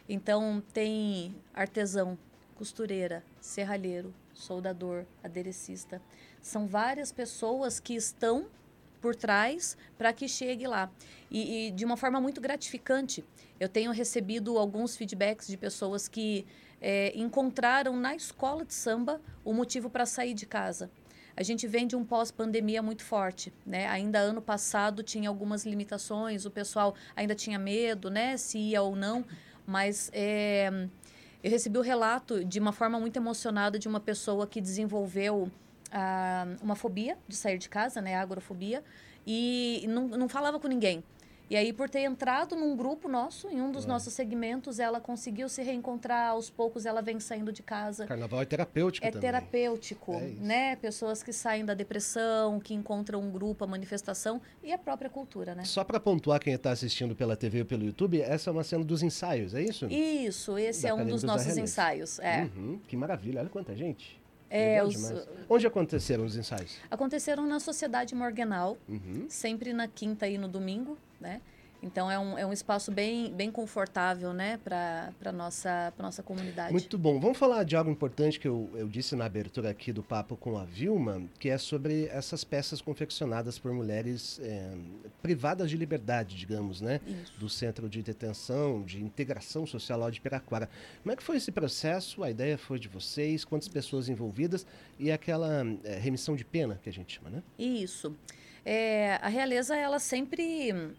Então, 0.09 0.63
tem 0.73 1.35
artesão, 1.53 2.17
costureira, 2.55 3.25
serralheiro, 3.41 4.15
soldador, 4.33 5.05
aderecista. 5.25 6.01
São 6.41 6.69
várias 6.69 7.11
pessoas 7.11 7.81
que 7.81 7.97
estão 7.97 8.47
por 9.01 9.17
trás 9.17 9.77
para 9.99 10.13
que 10.13 10.29
chegue 10.29 10.69
lá. 10.69 10.89
E, 11.29 11.67
e 11.67 11.71
de 11.73 11.85
uma 11.85 11.97
forma 11.97 12.21
muito 12.21 12.41
gratificante. 12.41 13.25
Eu 13.59 13.69
tenho 13.69 13.91
recebido 13.91 14.57
alguns 14.57 14.97
feedbacks 14.97 15.49
de 15.49 15.57
pessoas 15.57 16.07
que 16.07 16.47
eh, 16.83 17.13
encontraram 17.15 17.97
na 17.97 18.15
escola 18.15 18.65
de 18.65 18.75
samba 18.75 19.21
o 19.45 19.55
motivo 19.55 19.89
para 19.89 20.05
sair 20.05 20.35
de 20.35 20.45
casa. 20.45 20.91
A 21.35 21.43
gente 21.43 21.67
vem 21.67 21.87
de 21.87 21.97
um 21.97 22.05
pós-pandemia 22.05 22.83
muito 22.83 23.05
forte, 23.05 23.53
né? 23.65 23.89
Ainda 23.89 24.19
ano 24.19 24.43
passado 24.43 25.03
tinha 25.03 25.29
algumas 25.29 25.65
limitações, 25.65 26.45
o 26.45 26.51
pessoal 26.51 26.95
ainda 27.17 27.35
tinha 27.35 27.59
medo, 27.59 28.11
né? 28.11 28.37
Se 28.37 28.59
ia 28.59 28.83
ou 28.83 28.95
não, 28.95 29.25
mas 29.65 30.11
eh, 30.13 30.89
eu 31.43 31.51
recebi 31.51 31.79
o 31.79 31.83
relato 31.83 32.45
de 32.45 32.59
uma 32.59 32.73
forma 32.73 33.01
muito 33.01 33.17
emocionada 33.17 33.79
de 33.79 33.89
uma 33.89 34.01
pessoa 34.01 34.47
que 34.47 34.61
desenvolveu 34.61 35.51
ah, 35.91 36.47
uma 36.63 36.75
fobia 36.75 37.17
de 37.29 37.37
sair 37.37 37.59
de 37.59 37.69
casa, 37.69 38.01
né? 38.01 38.17
Agorafobia, 38.17 38.83
e 39.27 39.85
não, 39.89 40.09
não 40.09 40.29
falava 40.29 40.59
com 40.59 40.69
ninguém. 40.69 41.03
E 41.51 41.57
aí, 41.57 41.71
por 41.73 41.91
ter 41.91 42.01
entrado 42.01 42.57
num 42.57 42.75
grupo 42.75 43.09
nosso, 43.09 43.49
em 43.51 43.61
um 43.61 43.71
dos 43.71 43.85
nossos 43.85 44.15
segmentos, 44.15 44.79
ela 44.79 44.99
conseguiu 45.01 45.49
se 45.51 45.63
reencontrar. 45.63 46.31
Aos 46.31 46.49
poucos, 46.49 46.87
ela 46.87 47.03
vem 47.03 47.21
saindo 47.21 47.53
de 47.53 47.63
casa. 47.63 48.07
Carnaval 48.07 48.41
é 48.41 48.45
terapêutico 48.47 49.07
É 49.07 49.11
também. 49.11 49.21
terapêutico, 49.29 50.15
É 50.15 50.29
né? 50.41 50.77
Pessoas 50.77 51.23
que 51.23 51.33
saem 51.33 51.65
da 51.65 51.75
depressão, 51.75 52.59
que 52.59 52.73
encontram 52.73 53.21
um 53.21 53.31
grupo, 53.31 53.65
a 53.65 53.67
manifestação 53.67 54.41
e 54.63 54.73
a 54.73 54.79
própria 54.79 55.11
cultura, 55.11 55.55
né? 55.55 55.65
Só 55.65 55.85
para 55.85 56.01
pontuar 56.01 56.41
quem 56.41 56.55
está 56.55 56.71
assistindo 56.71 57.15
pela 57.15 57.37
TV 57.37 57.61
ou 57.61 57.67
pelo 57.67 57.85
YouTube, 57.85 58.21
essa 58.23 58.49
é 58.49 58.53
uma 58.53 58.65
cena 58.65 58.83
dos 58.85 59.03
ensaios, 59.03 59.55
é 59.55 59.63
isso? 59.63 59.87
Isso, 59.91 60.57
esse 60.57 60.83
Da 60.85 60.89
é 60.89 60.95
um 60.95 61.05
dos 61.07 61.21
da 61.23 61.29
nossos 61.29 61.57
ensaios. 61.59 62.19
É. 62.21 62.49
Uhum, 62.57 62.81
que 62.89 62.97
maravilha, 62.97 63.41
olha 63.41 63.51
quanta 63.51 63.75
gente. 63.77 64.19
É, 64.49 64.83
os-. 64.85 65.27
Onde 65.49 65.67
aconteceram 65.67 66.25
os 66.25 66.37
ensaios? 66.37 66.77
Aconteceram 66.91 67.47
na 67.47 67.59
Sociedade 67.61 68.15
Morganal, 68.15 68.77
Uhum. 68.89 69.27
sempre 69.29 69.73
na 69.73 69.89
quinta 69.89 70.27
e 70.29 70.37
no 70.39 70.47
domingo, 70.49 70.97
né? 71.23 71.41
Então 71.83 72.09
é 72.09 72.17
um, 72.17 72.39
é 72.39 72.47
um 72.47 72.53
espaço 72.53 72.93
bem, 72.93 73.33
bem 73.33 73.51
confortável, 73.51 74.33
né, 74.33 74.57
para 74.63 75.13
a 75.25 75.33
nossa, 75.33 75.93
pra 75.97 76.07
nossa 76.07 76.23
comunidade. 76.23 76.71
Muito 76.71 76.97
bom. 76.97 77.19
Vamos 77.19 77.37
falar 77.37 77.65
de 77.65 77.75
algo 77.75 77.91
importante 77.91 78.39
que 78.39 78.47
eu, 78.47 78.71
eu 78.75 78.87
disse 78.87 79.17
na 79.17 79.25
abertura 79.25 79.71
aqui 79.71 79.93
do 79.93 80.01
papo 80.01 80.37
com 80.37 80.57
a 80.57 80.65
Vilma, 80.65 81.21
que 81.41 81.49
é 81.49 81.59
sobre 81.59 82.07
essas 82.07 82.45
peças 82.45 82.81
confeccionadas 82.81 83.59
por 83.59 83.73
mulheres 83.73 84.41
é, 84.45 84.73
privadas 85.21 85.69
de 85.69 85.77
liberdade, 85.77 86.37
digamos, 86.37 86.81
né? 86.81 87.01
Isso. 87.05 87.41
Do 87.41 87.49
Centro 87.49 87.89
de 87.89 88.01
Detenção, 88.01 88.83
de 88.83 89.03
Integração 89.03 89.67
Social 89.67 89.99
lá 89.99 90.09
de 90.09 90.21
Piraquara. 90.21 90.71
Como 91.03 91.13
é 91.13 91.17
que 91.17 91.23
foi 91.23 91.37
esse 91.37 91.51
processo? 91.51 92.23
A 92.23 92.31
ideia 92.31 92.57
foi 92.57 92.79
de 92.79 92.87
vocês? 92.87 93.45
Quantas 93.45 93.67
pessoas 93.67 94.09
envolvidas? 94.09 94.65
E 95.01 95.11
aquela 95.11 95.65
é, 95.83 95.99
remissão 95.99 96.37
de 96.37 96.45
pena, 96.45 96.79
que 96.81 96.89
a 96.89 96.93
gente 96.93 97.17
chama, 97.17 97.29
né? 97.29 97.43
Isso. 97.59 98.15
É, 98.65 99.17
a 99.17 99.27
realeza, 99.27 99.77
ela 99.77 99.99
sempre, 99.99 100.95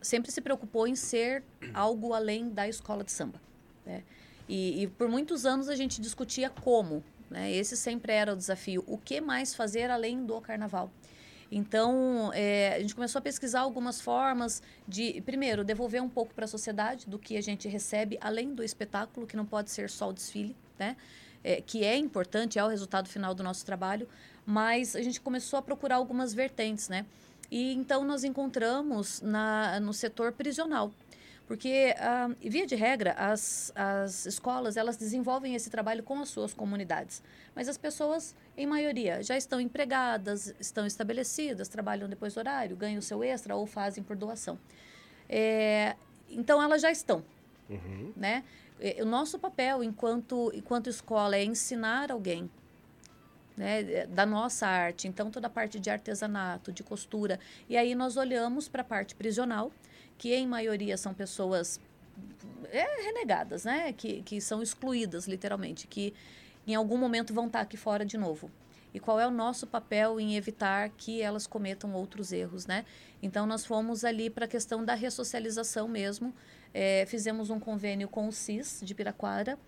sempre 0.00 0.30
se 0.30 0.40
preocupou 0.40 0.86
em 0.86 0.96
ser 0.96 1.42
algo 1.74 2.12
além 2.14 2.48
da 2.48 2.68
escola 2.68 3.04
de 3.04 3.12
samba. 3.12 3.40
né? 3.84 4.02
E, 4.48 4.82
e 4.82 4.86
por 4.88 5.08
muitos 5.08 5.46
anos 5.46 5.68
a 5.68 5.76
gente 5.76 6.00
discutia 6.00 6.50
como. 6.50 7.04
Né? 7.30 7.52
Esse 7.52 7.76
sempre 7.76 8.12
era 8.12 8.32
o 8.32 8.36
desafio. 8.36 8.82
O 8.86 8.98
que 8.98 9.20
mais 9.20 9.54
fazer 9.54 9.90
além 9.90 10.24
do 10.24 10.40
carnaval? 10.40 10.90
Então, 11.52 12.30
é, 12.32 12.74
a 12.74 12.80
gente 12.80 12.94
começou 12.94 13.18
a 13.18 13.22
pesquisar 13.22 13.60
algumas 13.60 14.00
formas 14.00 14.62
de, 14.86 15.20
primeiro, 15.22 15.64
devolver 15.64 16.00
um 16.00 16.08
pouco 16.08 16.32
para 16.32 16.44
a 16.44 16.48
sociedade 16.48 17.08
do 17.08 17.18
que 17.18 17.36
a 17.36 17.40
gente 17.40 17.68
recebe, 17.68 18.16
além 18.20 18.54
do 18.54 18.62
espetáculo, 18.62 19.26
que 19.26 19.36
não 19.36 19.44
pode 19.44 19.70
ser 19.70 19.90
só 19.90 20.10
o 20.10 20.12
desfile, 20.12 20.56
né? 20.78 20.96
É, 21.42 21.60
que 21.60 21.82
é 21.84 21.96
importante, 21.96 22.58
é 22.58 22.64
o 22.64 22.68
resultado 22.68 23.08
final 23.08 23.34
do 23.34 23.42
nosso 23.42 23.64
trabalho, 23.64 24.06
mas 24.44 24.94
a 24.94 25.02
gente 25.02 25.20
começou 25.20 25.58
a 25.58 25.62
procurar 25.62 25.96
algumas 25.96 26.34
vertentes, 26.34 26.88
né? 26.88 27.06
E 27.50 27.72
então 27.74 28.04
nós 28.04 28.22
encontramos 28.24 29.20
na, 29.20 29.80
no 29.80 29.92
setor 29.92 30.32
prisional. 30.32 30.92
Porque, 31.46 31.96
ah, 31.98 32.30
via 32.40 32.64
de 32.64 32.76
regra, 32.76 33.12
as, 33.14 33.72
as 33.74 34.24
escolas 34.24 34.76
elas 34.76 34.96
desenvolvem 34.96 35.56
esse 35.56 35.68
trabalho 35.68 36.00
com 36.00 36.20
as 36.20 36.28
suas 36.28 36.54
comunidades. 36.54 37.24
Mas 37.56 37.68
as 37.68 37.76
pessoas, 37.76 38.36
em 38.56 38.66
maioria, 38.66 39.20
já 39.20 39.36
estão 39.36 39.60
empregadas, 39.60 40.54
estão 40.60 40.86
estabelecidas, 40.86 41.66
trabalham 41.66 42.08
depois 42.08 42.34
do 42.34 42.38
horário, 42.38 42.76
ganham 42.76 43.00
o 43.00 43.02
seu 43.02 43.24
extra 43.24 43.56
ou 43.56 43.66
fazem 43.66 44.04
por 44.04 44.14
doação. 44.14 44.56
É, 45.28 45.96
então, 46.28 46.62
elas 46.62 46.80
já 46.82 46.90
estão 46.92 47.24
Uhum. 47.68 48.12
né? 48.16 48.44
Eh, 48.80 49.02
O 49.02 49.06
nosso 49.06 49.36
papel 49.38 49.82
enquanto, 49.82 50.52
enquanto 50.54 50.88
escola 50.88 51.36
é 51.36 51.44
ensinar 51.44 52.12
alguém 52.12 52.48
né, 53.60 54.06
da 54.06 54.24
nossa 54.24 54.66
arte, 54.66 55.06
então 55.06 55.30
toda 55.30 55.46
a 55.46 55.50
parte 55.50 55.78
de 55.78 55.90
artesanato, 55.90 56.72
de 56.72 56.82
costura. 56.82 57.38
E 57.68 57.76
aí 57.76 57.94
nós 57.94 58.16
olhamos 58.16 58.68
para 58.68 58.80
a 58.80 58.84
parte 58.84 59.14
prisional, 59.14 59.70
que 60.16 60.34
em 60.34 60.46
maioria 60.46 60.96
são 60.96 61.12
pessoas 61.12 61.78
é, 62.72 63.02
renegadas, 63.04 63.64
né? 63.64 63.92
Que, 63.92 64.22
que 64.22 64.40
são 64.40 64.62
excluídas, 64.62 65.28
literalmente, 65.28 65.86
que 65.86 66.14
em 66.66 66.74
algum 66.74 66.96
momento 66.96 67.34
vão 67.34 67.48
estar 67.48 67.60
aqui 67.60 67.76
fora 67.76 68.02
de 68.02 68.16
novo. 68.16 68.50
E 68.94 68.98
qual 68.98 69.20
é 69.20 69.26
o 69.26 69.30
nosso 69.30 69.66
papel 69.66 70.18
em 70.18 70.36
evitar 70.36 70.88
que 70.96 71.20
elas 71.20 71.46
cometam 71.46 71.92
outros 71.92 72.32
erros, 72.32 72.66
né? 72.66 72.86
Então, 73.22 73.44
nós 73.46 73.66
fomos 73.66 74.06
ali 74.06 74.30
para 74.30 74.46
a 74.46 74.48
questão 74.48 74.82
da 74.82 74.94
ressocialização 74.94 75.86
mesmo. 75.86 76.34
É, 76.72 77.04
fizemos 77.06 77.50
um 77.50 77.60
convênio 77.60 78.08
com 78.08 78.26
o 78.26 78.32
CIS 78.32 78.80
de 78.82 78.94
Piraquara, 78.94 79.58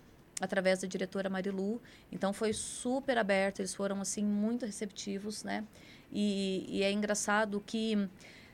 através 0.41 0.79
da 0.79 0.87
diretora 0.87 1.29
Marilu. 1.29 1.81
Então, 2.11 2.33
foi 2.33 2.53
super 2.53 3.17
aberto, 3.17 3.59
eles 3.59 3.73
foram, 3.73 4.01
assim, 4.01 4.23
muito 4.23 4.65
receptivos, 4.65 5.43
né? 5.43 5.63
E, 6.11 6.65
e 6.67 6.83
é 6.83 6.91
engraçado 6.91 7.61
que 7.65 8.09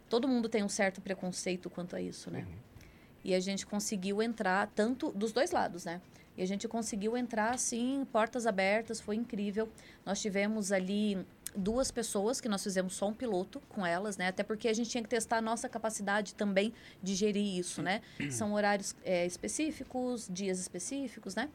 todo 0.10 0.28
mundo 0.28 0.48
tem 0.48 0.64
um 0.64 0.70
certo 0.70 1.02
preconceito 1.02 1.70
quanto 1.70 1.96
a 1.96 2.02
isso, 2.02 2.32
né? 2.32 2.46
E 3.24 3.34
a 3.34 3.40
gente 3.40 3.66
conseguiu 3.66 4.22
entrar, 4.22 4.68
tanto 4.74 5.12
dos 5.12 5.32
dois 5.32 5.52
lados, 5.52 5.86
né? 5.86 6.02
E 6.38 6.42
a 6.42 6.46
gente 6.46 6.70
conseguiu 6.70 7.18
entrar, 7.18 7.54
assim, 7.54 8.08
portas 8.14 8.48
abertas, 8.48 9.02
foi 9.02 9.18
incrível. 9.18 9.68
Nós 10.06 10.22
tivemos 10.22 10.72
ali 10.72 11.18
duas 11.56 11.92
pessoas 11.92 12.40
que 12.42 12.48
nós 12.50 12.64
fizemos 12.64 12.94
só 12.94 13.08
um 13.08 13.14
piloto 13.14 13.60
com 13.70 13.86
elas, 13.86 14.18
né? 14.18 14.28
Até 14.28 14.44
porque 14.44 14.68
a 14.68 14.74
gente 14.74 14.90
tinha 14.90 15.04
que 15.04 15.10
testar 15.10 15.38
a 15.38 15.42
nossa 15.42 15.68
capacidade 15.70 16.34
também 16.36 16.74
de 17.02 17.16
gerir 17.16 17.58
isso, 17.58 17.82
né? 17.82 18.02
São 18.32 18.54
horários 18.54 18.96
é, 19.04 19.26
específicos, 19.26 20.28
dias 20.32 20.60
específicos, 20.60 21.36
né? 21.36 21.50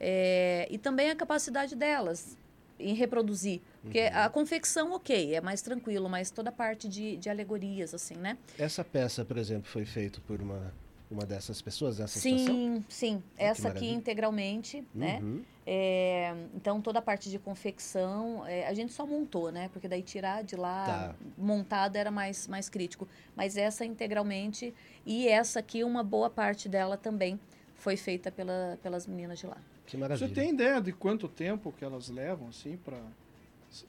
É, 0.00 0.66
e 0.70 0.78
também 0.78 1.10
a 1.10 1.16
capacidade 1.16 1.74
delas 1.76 2.36
em 2.78 2.94
reproduzir. 2.94 3.60
Porque 3.82 4.00
Uhum. 4.00 4.10
a 4.14 4.28
confecção, 4.28 4.92
ok, 4.92 5.34
é 5.34 5.40
mais 5.40 5.62
tranquilo, 5.62 6.08
mas 6.08 6.30
toda 6.30 6.48
a 6.48 6.52
parte 6.52 6.88
de, 6.88 7.16
de 7.16 7.30
alegorias, 7.30 7.94
assim, 7.94 8.16
né? 8.16 8.36
Essa 8.58 8.82
peça, 8.84 9.24
por 9.24 9.38
exemplo, 9.38 9.68
foi 9.70 9.84
feita 9.84 10.20
por 10.26 10.40
uma, 10.42 10.72
uma 11.10 11.24
dessas 11.24 11.60
pessoas 11.62 11.96
dessa 11.98 12.18
situação? 12.18 12.54
Sim, 12.54 12.84
sim. 12.88 13.22
Essa 13.36 13.68
aqui 13.68 13.88
integralmente, 13.88 14.84
né? 14.94 15.20
Uhum. 15.22 15.42
É, 15.66 16.34
então, 16.54 16.80
toda 16.80 16.98
a 16.98 17.02
parte 17.02 17.30
de 17.30 17.38
confecção, 17.38 18.46
é, 18.46 18.66
a 18.66 18.74
gente 18.74 18.92
só 18.92 19.06
montou, 19.06 19.50
né? 19.50 19.68
Porque 19.72 19.88
daí 19.88 20.02
tirar 20.02 20.42
de 20.44 20.56
lá 20.56 20.84
Tá. 20.84 21.14
montado 21.38 21.96
era 21.96 22.10
mais, 22.10 22.46
mais 22.48 22.68
crítico. 22.68 23.08
Mas 23.34 23.56
essa 23.56 23.84
integralmente, 23.84 24.74
e 25.06 25.26
essa 25.28 25.60
aqui, 25.60 25.82
uma 25.82 26.02
boa 26.02 26.28
parte 26.28 26.68
dela 26.68 26.96
também 26.96 27.40
foi 27.74 27.96
feita 27.96 28.30
pela, 28.30 28.78
pelas 28.82 29.06
meninas 29.06 29.38
de 29.38 29.46
lá. 29.46 29.56
Que 29.86 29.96
maravilha. 29.96 30.28
Você 30.28 30.34
tem 30.34 30.50
ideia 30.50 30.80
de 30.80 30.92
quanto 30.92 31.28
tempo 31.28 31.72
que 31.72 31.84
elas 31.84 32.08
levam, 32.08 32.48
assim, 32.48 32.76
para 32.76 32.98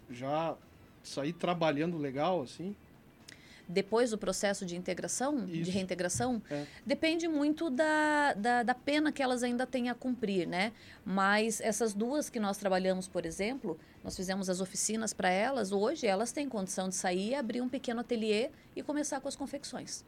já 0.10 0.56
sair 1.04 1.34
trabalhando 1.34 1.98
legal, 1.98 2.42
assim? 2.42 2.76
Depois 3.68 4.12
do 4.12 4.18
processo 4.18 4.66
de 4.66 4.76
integração, 4.76 5.46
de 5.46 5.62
Isso. 5.62 5.72
reintegração, 5.72 6.42
É. 6.50 6.66
depende 6.86 7.28
muito 7.28 7.70
da, 7.70 8.34
da, 8.34 8.64
da 8.64 8.76
pena 8.76 9.12
que 9.12 9.22
elas 9.24 9.44
ainda 9.44 9.66
têm 9.66 9.90
a 9.90 9.96
cumprir, 9.96 10.48
né? 10.48 10.72
Mas 11.04 11.60
essas 11.62 11.94
duas 11.94 12.30
que 12.30 12.40
nós 12.40 12.58
trabalhamos, 12.58 13.08
por 13.08 13.26
exemplo, 13.26 13.78
nós 14.04 14.16
fizemos 14.16 14.50
as 14.50 14.62
oficinas 14.62 15.14
para 15.14 15.30
elas, 15.30 15.72
hoje 15.72 16.06
elas 16.06 16.32
têm 16.32 16.48
condição 16.48 16.90
de 16.90 16.96
sair, 16.96 17.36
abrir 17.36 17.62
um 17.62 17.70
pequeno 17.70 18.02
ateliê 18.02 18.50
e 18.76 18.84
começar 18.84 19.20
com 19.20 19.28
as 19.28 19.36
confecções. 19.36 20.06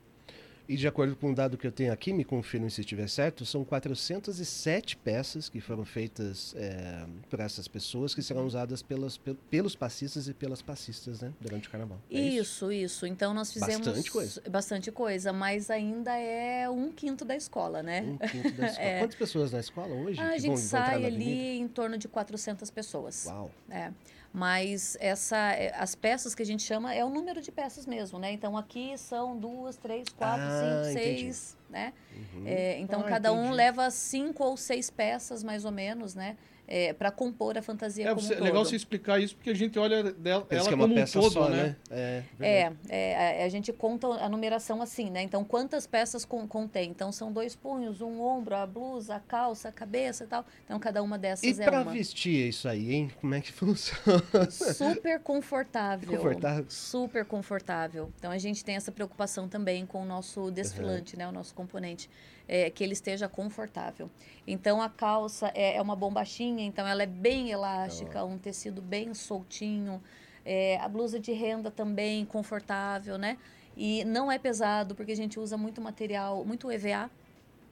E 0.69 0.75
de 0.75 0.88
acordo 0.88 1.15
com 1.15 1.31
o 1.31 1.36
dado 1.36 1.57
que 1.57 1.65
eu 1.65 1.71
tenho 1.71 1.93
aqui, 1.93 2.12
me 2.12 2.24
confirme 2.25 2.69
se 2.69 2.81
estiver 2.81 3.07
certo, 3.07 3.45
são 3.45 3.63
407 3.63 4.97
peças 4.97 5.47
que 5.50 5.62
foram 5.62 5.86
feitas 5.86 6.53
é, 6.57 7.05
por 7.29 7.39
essas 7.39 7.67
pessoas 7.67 8.13
que 8.13 8.21
serão 8.21 8.45
usadas 8.45 8.81
pelas, 8.81 9.17
pel- 9.17 9.38
pelos 9.50 9.75
passistas 9.75 10.27
e 10.27 10.33
pelas 10.33 10.62
passistas, 10.62 11.21
né? 11.21 11.31
Durante 11.39 11.67
o 11.67 11.71
carnaval. 11.71 12.00
É 12.12 12.19
isso, 12.19 12.71
isso, 12.71 13.05
Então 13.05 13.33
nós 13.33 13.51
fizemos 13.53 13.88
Bastante 13.88 14.12
coisa. 14.12 14.41
bastante 14.50 14.91
coisa, 14.91 15.31
mas 15.31 15.69
ainda 15.69 16.13
é 16.17 16.69
um 16.69 16.91
quinto 16.91 17.24
da 17.24 17.36
escola, 17.36 17.81
né? 17.81 18.01
Um 18.01 18.17
quinto 18.17 18.51
da 18.57 18.67
escola. 18.67 18.88
É. 18.88 19.00
Quantas 19.00 19.15
pessoas 19.15 19.51
na 19.51 19.59
escola 19.59 19.93
hoje? 19.95 20.19
Ah, 20.19 20.29
a 20.29 20.38
gente 20.38 20.47
vão, 20.47 20.55
vão 20.55 20.57
sai 20.57 20.95
avenida? 20.95 21.07
ali 21.15 21.59
em 21.59 21.67
torno 21.67 21.97
de 21.97 22.07
400 22.07 22.69
pessoas. 22.71 23.25
Uau. 23.25 23.51
É, 23.69 23.91
mas 24.38 24.96
essa, 25.00 25.36
é, 25.53 25.74
as 25.75 25.96
peças 25.96 26.36
que 26.36 26.44
a 26.44 26.46
gente 26.46 26.62
chama 26.62 26.94
é 26.94 27.03
o 27.03 27.10
número 27.10 27.41
de 27.41 27.51
peças 27.51 27.88
mesmo, 27.88 28.20
né? 28.20 28.32
Então 28.32 28.56
aqui 28.56 28.96
são 28.96 29.36
duas, 29.36 29.77
três, 29.77 30.08
quatro, 30.10 30.46
Ah, 30.46 30.60
cinco, 30.60 30.91
entendi. 30.91 30.94
seis, 30.94 31.58
né? 31.67 31.91
Uhum. 32.36 32.44
É, 32.46 32.77
então 32.77 33.01
Ah, 33.01 33.06
cada 33.10 33.34
um 33.34 33.39
entendi. 33.46 33.56
leva 33.56 33.89
cinco 33.89 34.44
ou 34.44 34.56
seis 34.56 34.91
peças 34.91 35.41
mais 35.44 35.65
ou 35.65 35.72
menos, 35.72 36.13
né? 36.13 36.38
É, 36.67 36.91
para 36.91 37.09
compor 37.12 37.57
a 37.57 37.62
fantasia 37.62 38.03
É 38.05 38.09
como 38.09 38.19
você- 38.19 38.33
um 38.33 38.38
todo. 38.39 38.43
legal 38.45 38.65
você 38.65 38.75
explicar 38.75 39.19
isso, 39.21 39.36
porque 39.36 39.50
a 39.50 39.53
gente 39.55 39.79
olha 39.79 40.03
dela, 40.12 40.43
Pensa 40.43 40.63
ela 40.63 40.71
é 40.71 40.75
uma 40.75 40.83
como 40.83 40.93
um 40.93 40.97
peça 40.97 41.19
todo, 41.19 41.31
só, 41.31 41.50
né? 41.50 41.75
né? 41.89 42.25
É, 42.41 42.74
É, 42.89 43.39
é, 43.39 43.43
a- 43.45 43.50
gente 43.50 43.71
conta 43.71 44.05
a 44.07 44.27
numeração 44.27 44.81
assim, 44.81 45.09
né? 45.09 45.21
Então, 45.21 45.45
quantas 45.45 45.88
peças 45.88 46.25
con- 46.25 46.45
contém? 46.45 46.89
Então, 46.89 47.09
são 47.12 47.31
dois 47.31 47.55
punhos, 47.55 48.01
um 48.01 48.19
ombro, 48.21 48.53
a 48.55 48.65
blusa, 48.67 49.15
a 49.15 49.19
calça, 49.21 49.69
a 49.69 49.71
cabeça 49.71 50.25
e 50.25 50.27
tal. 50.27 50.45
Então, 50.65 50.77
cada 50.77 51.01
uma 51.01 51.15
E 51.15 51.19
dessas 51.19 51.59
é 51.59 51.63
pra 51.63 51.81
uma. 51.83 51.91
vestir 51.93 52.50
isso 52.50 52.67
aí, 52.67 52.93
hein? 52.93 53.12
Como 53.21 53.33
é 53.33 53.39
que 53.39 53.51
funciona? 53.53 54.51
Super 54.51 55.19
confortável. 55.21 56.09
Confortável. 56.17 56.65
Super 56.67 57.24
confortável. 57.25 58.12
Então 58.17 58.31
a 58.31 58.38
gente 58.38 58.65
tem 58.65 58.75
essa 58.75 58.91
preocupação 58.91 59.47
também 59.47 59.86
com 59.86 60.01
o 60.01 60.05
nosso 60.05 60.51
desfilante, 60.51 61.15
né? 61.17 61.27
O 61.27 61.31
nosso 61.31 61.53
componente. 61.55 62.09
É, 62.48 62.70
que 62.70 62.82
ele 62.84 62.94
esteja 62.94 63.27
confortável. 63.27 64.10
Então 64.48 64.82
a 64.82 64.88
calça 64.89 65.51
é, 65.54 65.75
é 65.75 65.82
uma 65.82 65.96
bombachinha, 65.98 66.63
então 66.63 66.88
ela 66.88 67.04
é 67.04 67.06
bem 67.06 67.51
elástica, 67.51 68.24
um 68.24 68.38
tecido 68.38 68.82
bem 68.82 69.13
soltinho. 69.13 70.01
É, 70.46 70.77
a 70.80 70.88
blusa 70.88 71.20
de 71.20 71.34
renda 71.34 71.70
também 71.70 72.24
confortável, 72.25 73.18
né? 73.18 73.38
E 73.75 74.06
não 74.06 74.32
é 74.32 74.39
pesado, 74.39 74.96
porque 74.96 75.12
a 75.12 75.16
gente 75.16 75.38
usa 75.39 75.58
muito 75.58 75.82
material, 75.82 76.46
muito 76.46 76.72
EVA, 76.72 77.12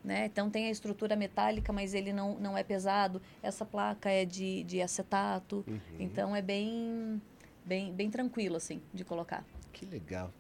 né? 0.04 0.26
Então 0.26 0.50
tem 0.50 0.68
a 0.68 0.70
estrutura 0.70 1.16
metálica, 1.16 1.72
mas 1.72 1.94
ele 1.94 2.12
não, 2.12 2.36
não 2.36 2.58
é 2.58 2.62
pesado. 2.64 3.22
Essa 3.42 3.66
placa 3.66 4.10
é 4.10 4.26
de, 4.26 4.64
de 4.66 4.82
acetato, 4.82 5.64
Uhum. 5.66 5.80
então 5.98 6.36
é 6.36 6.42
bem, 6.42 7.22
bem, 7.66 7.92
bem 7.92 8.10
tranquilo, 8.10 8.56
assim, 8.56 8.82
de 8.94 9.04
colocar. 9.04 9.46
Que 9.74 9.86
legal. 9.86 10.32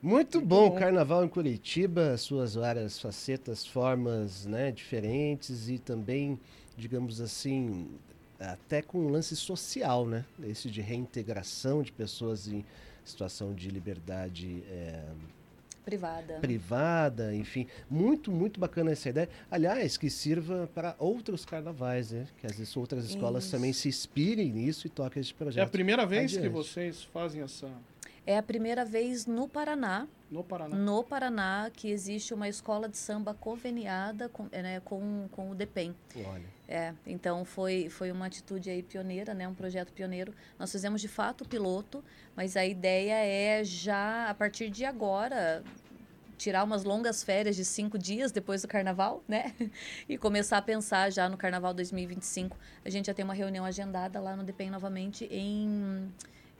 Muito, 0.00 0.40
bom, 0.40 0.70
bom. 0.70 0.78
Carnaval 0.78 1.24
em 1.24 1.28
Curitiba, 1.28 2.16
suas 2.16 2.54
várias 2.54 2.98
facetas, 3.00 3.66
formas 3.66 4.44
né, 4.46 4.70
diferentes 4.70 5.68
e 5.68 5.78
também, 5.78 6.38
digamos 6.76 7.20
assim, 7.20 7.88
até 8.38 8.82
com 8.82 8.98
um 8.98 9.08
lance 9.08 9.34
social, 9.34 10.06
né? 10.06 10.24
Esse 10.42 10.70
de 10.70 10.80
reintegração 10.80 11.82
de 11.82 11.90
pessoas 11.90 12.46
em 12.46 12.64
situação 13.04 13.54
de 13.54 13.68
liberdade 13.70 14.62
é, 14.68 15.04
Privada. 15.84 16.34
privada, 16.40 17.34
enfim. 17.34 17.66
Muito, 17.90 18.30
muito 18.32 18.58
bacana 18.58 18.90
essa 18.92 19.08
ideia. 19.10 19.28
Aliás, 19.50 19.96
que 19.96 20.08
sirva 20.08 20.68
para 20.74 20.94
outros 20.98 21.44
carnavais, 21.44 22.10
né? 22.12 22.26
Que 22.38 22.46
às 22.46 22.56
vezes 22.56 22.76
outras 22.76 23.04
escolas 23.04 23.44
Isso. 23.44 23.52
também 23.52 23.72
se 23.72 23.88
inspirem 23.88 24.50
nisso 24.50 24.86
e 24.86 24.90
toquem 24.90 25.20
esse 25.20 25.32
É 25.32 25.34
a 25.34 25.36
projeto. 25.36 25.70
primeira 25.70 26.06
vez 26.06 26.32
que 26.32 26.38
Adiante. 26.38 26.52
vocês 26.52 27.02
fazem 27.04 27.42
essa 27.42 27.68
É 28.26 28.38
a 28.38 28.42
primeira 28.42 28.84
vez 28.84 29.26
no 29.26 29.46
Paraná, 29.46 30.08
no 30.30 30.42
Paraná. 30.42 30.74
no 30.74 31.04
Paraná, 31.04 31.70
que 31.72 31.90
existe 31.90 32.32
uma 32.32 32.48
escola 32.48 32.88
de 32.88 32.96
samba 32.96 33.34
conveniada 33.34 34.28
com, 34.30 34.46
é, 34.50 34.62
né, 34.62 34.80
com, 34.80 35.28
com 35.30 35.50
o 35.50 35.54
DEPEN. 35.54 35.94
Olha, 36.16 36.53
É, 36.66 36.94
então 37.06 37.44
foi, 37.44 37.90
foi 37.90 38.10
uma 38.10 38.26
atitude 38.26 38.70
aí 38.70 38.82
pioneira, 38.82 39.34
né, 39.34 39.46
um 39.46 39.54
projeto 39.54 39.92
pioneiro. 39.92 40.34
Nós 40.58 40.72
fizemos 40.72 41.00
de 41.00 41.08
fato 41.08 41.42
o 41.42 41.48
piloto, 41.48 42.02
mas 42.34 42.56
a 42.56 42.64
ideia 42.64 43.14
é 43.14 43.62
já, 43.62 44.30
a 44.30 44.34
partir 44.34 44.70
de 44.70 44.84
agora, 44.84 45.62
tirar 46.38 46.64
umas 46.64 46.84
longas 46.84 47.22
férias 47.22 47.56
de 47.56 47.64
cinco 47.64 47.98
dias 47.98 48.32
depois 48.32 48.62
do 48.62 48.68
carnaval, 48.68 49.22
né? 49.28 49.54
E 50.08 50.18
começar 50.18 50.58
a 50.58 50.62
pensar 50.62 51.10
já 51.10 51.28
no 51.28 51.36
carnaval 51.36 51.72
2025. 51.74 52.56
A 52.84 52.90
gente 52.90 53.06
já 53.06 53.14
tem 53.14 53.24
uma 53.24 53.34
reunião 53.34 53.64
agendada 53.64 54.20
lá 54.20 54.36
no 54.36 54.42
DEPEN 54.42 54.70
novamente 54.70 55.26
em, 55.30 56.12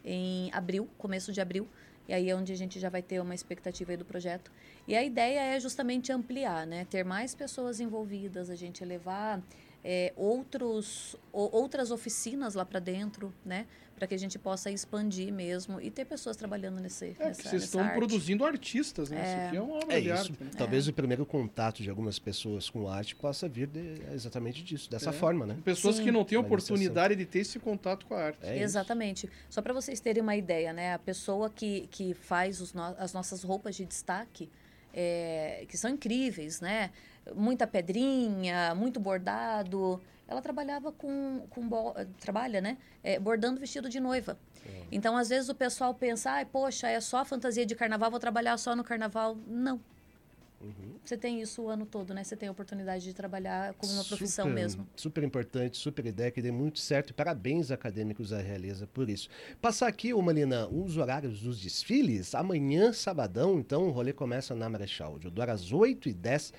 em 0.05 0.51
abril, 0.53 0.89
começo 0.99 1.33
de 1.33 1.41
abril. 1.41 1.69
E 2.07 2.13
aí 2.13 2.29
é 2.29 2.37
onde 2.37 2.53
a 2.53 2.57
gente 2.57 2.79
já 2.79 2.91
vai 2.91 3.03
ter 3.03 3.21
uma 3.21 3.35
expectativa 3.35 3.93
aí 3.93 3.97
do 3.97 4.05
projeto. 4.05 4.51
E 4.87 4.95
a 4.95 5.03
ideia 5.03 5.41
é 5.41 5.61
justamente 5.61 6.13
ampliar, 6.13 6.67
né? 6.67 6.85
Ter 6.85 7.05
mais 7.05 7.35
pessoas 7.35 7.81
envolvidas, 7.81 8.51
a 8.51 8.55
gente 8.55 8.85
levar 8.85 9.43
é, 9.85 10.13
outros, 10.17 11.15
o- 11.33 11.55
outras 11.57 11.91
oficinas 11.91 12.55
lá 12.55 12.65
para 12.65 12.81
dentro, 12.81 13.33
né? 13.45 13.67
Para 13.95 14.09
que 14.09 14.15
a 14.15 14.19
gente 14.19 14.39
possa 14.41 14.71
expandir 14.73 15.33
mesmo 15.33 15.81
e 15.81 15.89
ter 15.91 16.05
pessoas 16.05 16.37
trabalhando 16.37 16.81
nesse, 16.81 17.15
É, 17.19 17.27
nessa, 17.27 17.43
vocês 17.43 17.53
nessa 17.53 17.65
estão 17.67 17.81
arte. 17.83 17.95
produzindo 17.95 18.45
artistas, 18.45 19.09
né? 19.11 19.23
Isso 19.23 19.47
aqui 19.49 19.57
é 19.57 19.61
uma 19.61 19.75
obra 19.77 19.97
É 19.97 20.01
de 20.01 20.09
isso. 20.09 20.19
arte. 20.33 20.33
né? 20.43 20.51
Talvez 20.57 20.89
o 20.89 20.93
primeiro 20.93 21.25
contato 21.25 21.81
de 21.83 21.89
algumas 21.91 22.19
pessoas 22.19 22.69
com 22.69 22.89
arte 22.89 23.15
possa 23.15 23.49
vir 23.49 23.69
de- 23.69 24.03
exatamente 24.13 24.65
disso, 24.65 24.91
dessa 24.91 25.11
É. 25.11 25.13
forma, 25.13 25.47
né? 25.47 25.57
Pessoas 25.65 25.97
Sim. 25.97 26.05
que 26.05 26.11
não 26.11 26.25
têm 26.25 26.37
oportunidade 26.39 27.15
de 27.15 27.25
ter 27.25 27.41
esse 27.41 27.59
contato 27.61 28.05
com 28.07 28.15
a 28.15 28.23
arte. 28.25 28.39
É 28.43 28.55
isso. 28.57 28.65
Exatamente. 28.65 29.31
Só 29.49 29.63
para 29.63 29.73
vocês 29.73 30.01
terem 30.01 30.23
uma 30.23 30.35
ideia, 30.35 30.73
né? 30.73 30.95
A 30.95 30.99
pessoa 30.99 31.49
que, 31.49 31.87
que 31.91 32.15
faz 32.15 32.61
os 32.61 32.73
no- 32.75 32.97
as 32.99 33.13
nossas 33.13 33.45
roupas 33.45 33.77
de 33.77 33.85
destaque, 33.85 34.51
é, 34.93 35.65
que 35.69 35.77
são 35.77 35.91
incríveis, 35.91 36.61
né? 36.61 36.91
Muita 37.35 37.67
pedrinha, 37.67 38.75
muito 38.75 38.99
bordado. 39.01 40.01
Ela 40.27 40.43
trabalhava 40.43 40.91
com, 40.93 41.47
com 41.51 41.67
bo- 41.69 41.95
trabalha, 42.21 42.61
né? 42.61 42.79
É, 43.03 43.19
bordando 43.19 43.61
vestido 43.61 43.89
de 43.89 44.01
noiva. 44.01 44.39
Então, 44.91 45.17
às 45.17 45.29
vezes 45.29 45.49
o 45.51 45.55
pessoal 45.55 45.95
pensa, 45.95 46.31
ai, 46.31 46.45
poxa, 46.47 46.89
é 46.89 46.99
só 47.01 47.25
fantasia 47.25 47.67
de 47.67 47.75
carnaval, 47.75 48.11
vou 48.11 48.21
trabalhar 48.21 48.57
só 48.57 48.75
no 48.75 48.83
carnaval. 48.83 49.37
Não. 49.47 49.79
Uhum. 50.63 50.95
Você 51.05 51.19
tem 51.19 51.43
isso 51.43 51.61
o 51.63 51.69
ano 51.69 51.85
todo, 51.85 52.15
né? 52.15 52.25
Você 52.25 52.35
tem 52.35 52.49
a 52.49 52.53
oportunidade 52.53 53.05
de 53.05 53.13
trabalhar 53.13 53.75
como 53.75 53.93
uma 53.93 54.05
profissão 54.05 54.47
Super- 54.47 54.55
mesmo. 54.55 54.89
Super 54.97 55.23
importante, 55.23 55.77
super 55.77 56.07
ideia, 56.07 56.31
que 56.31 56.41
dê 56.41 56.51
muito 56.51 56.79
certo. 56.79 57.11
E 57.11 57.13
parabéns, 57.13 57.71
acadêmicos 57.71 58.31
da 58.31 58.39
Realeza, 58.39 58.87
por 58.87 59.11
isso. 59.11 59.29
Passar 59.61 59.89
aqui, 59.89 60.15
ô 60.15 60.23
Malina, 60.23 60.67
os 60.69 60.97
horários 60.97 61.41
dos 61.43 61.61
desfiles. 61.61 62.35
Amanhã, 62.35 62.95
sabadão, 62.95 63.59
então, 63.59 63.89
o 63.89 63.91
rolê 63.91 64.15
começa 64.15 64.55
na 64.55 64.67
Marechal 64.71 65.19
Deodoro 65.19 65.51
às 65.53 65.71
8h10, 65.71 66.55